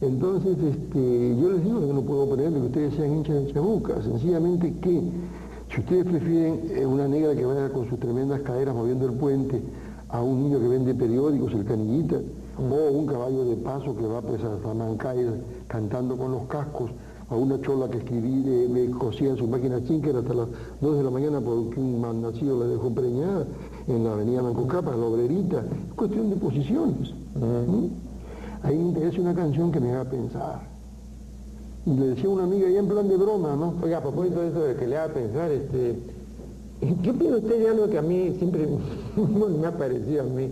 [0.00, 4.02] Entonces, este, yo les digo que no puedo poner que ustedes sean hinchas de Chabuca,
[4.02, 5.00] sencillamente que
[5.72, 9.62] si ustedes prefieren eh, una negra que vaya con sus tremendas caderas moviendo el puente
[10.10, 12.16] a un niño que vende periódicos, el canillita,
[12.58, 15.14] o un caballo de paso que va pues, a Salamanca
[15.68, 16.90] cantando con los cascos,
[17.30, 20.48] a una chola que escribí, me cosía en su máquina chinker hasta las
[20.82, 23.46] 2 de la mañana porque un mal nacido la dejó preñada
[23.88, 27.14] en la avenida Mancocapa, la obrerita, es cuestión de posiciones.
[27.34, 27.86] ¿Mm?
[28.62, 30.60] Ahí me interesa una canción que me haga pensar.
[31.84, 33.74] Le decía a una amiga, ya en plan de broma, ¿no?
[33.82, 35.96] Oiga, a propósito de eso de que le haga pensar, este,
[37.02, 38.68] ¿qué opina usted de algo que a mí siempre
[39.60, 40.50] me ha parecido a mí?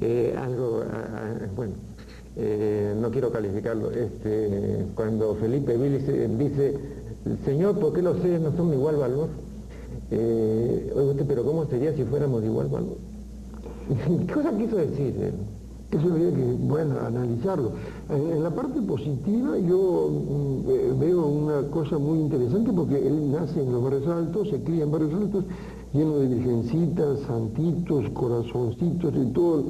[0.00, 0.84] Eh, algo,
[1.56, 1.72] bueno,
[2.36, 6.74] eh, no quiero calificarlo, este, cuando Felipe dice, dice,
[7.44, 9.28] Señor, ¿por qué los seres no son de igual valor?
[10.12, 12.96] Eh, oye usted, pero ¿cómo sería si fuéramos de igual valor?
[14.26, 15.32] ¿Qué cosa quiso decir?
[15.92, 17.70] Eso habría que, bueno, analizarlo.
[18.10, 23.62] En, la parte positiva yo mm, eh, veo una cosa muy interesante porque él nace
[23.62, 25.44] en los barrios altos, se cría en barrios altos,
[25.92, 29.64] lleno de virgencitas, santitos, corazoncitos y todo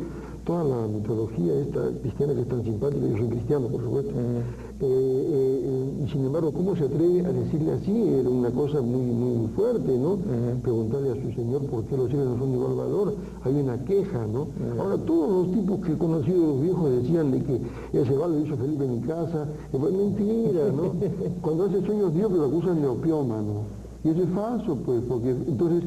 [0.47, 4.43] toda la mitología esta cristiana que es tan simpática, yo soy cristiano por supuesto, eh,
[4.81, 7.93] eh, y sin embargo, ¿cómo se atreve a decirle así?
[7.93, 10.19] Era una cosa muy, muy fuerte, ¿no?
[10.63, 13.15] Preguntarle a su Señor por qué los cielos no son de igual valor,
[13.45, 14.49] hay una queja, ¿no?
[14.79, 17.61] Ahora, todos los tipos que he conocido, los viejos, decían de que
[17.93, 20.93] ese va lo hizo Felipe en mi casa, es mentira, ¿no?
[21.41, 23.63] Cuando hace sueños Dios lo acusan de opiómano,
[24.05, 25.83] y eso es falso, pues, porque entonces,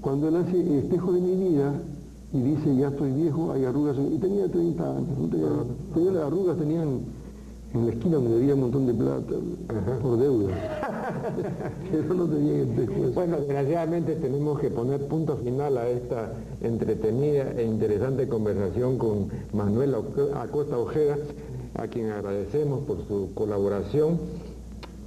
[0.00, 1.72] cuando él hace espejo de mi vida,
[2.32, 5.28] y dice, ya estoy viejo, hay arrugas, y tenía 30 años, ¿no?
[5.28, 7.00] tenía, las arrugas tenían
[7.74, 9.34] en la esquina donde debía un montón de plata
[10.00, 10.54] por deuda.
[11.90, 17.64] Pero no tenía el Bueno, desgraciadamente tenemos que poner punto final a esta entretenida e
[17.64, 19.94] interesante conversación con Manuel
[20.34, 21.18] Acosta Ojeda,
[21.74, 24.18] a quien agradecemos por su colaboración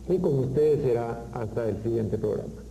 [0.09, 2.66] y con ustedes será hasta el siguiente programa.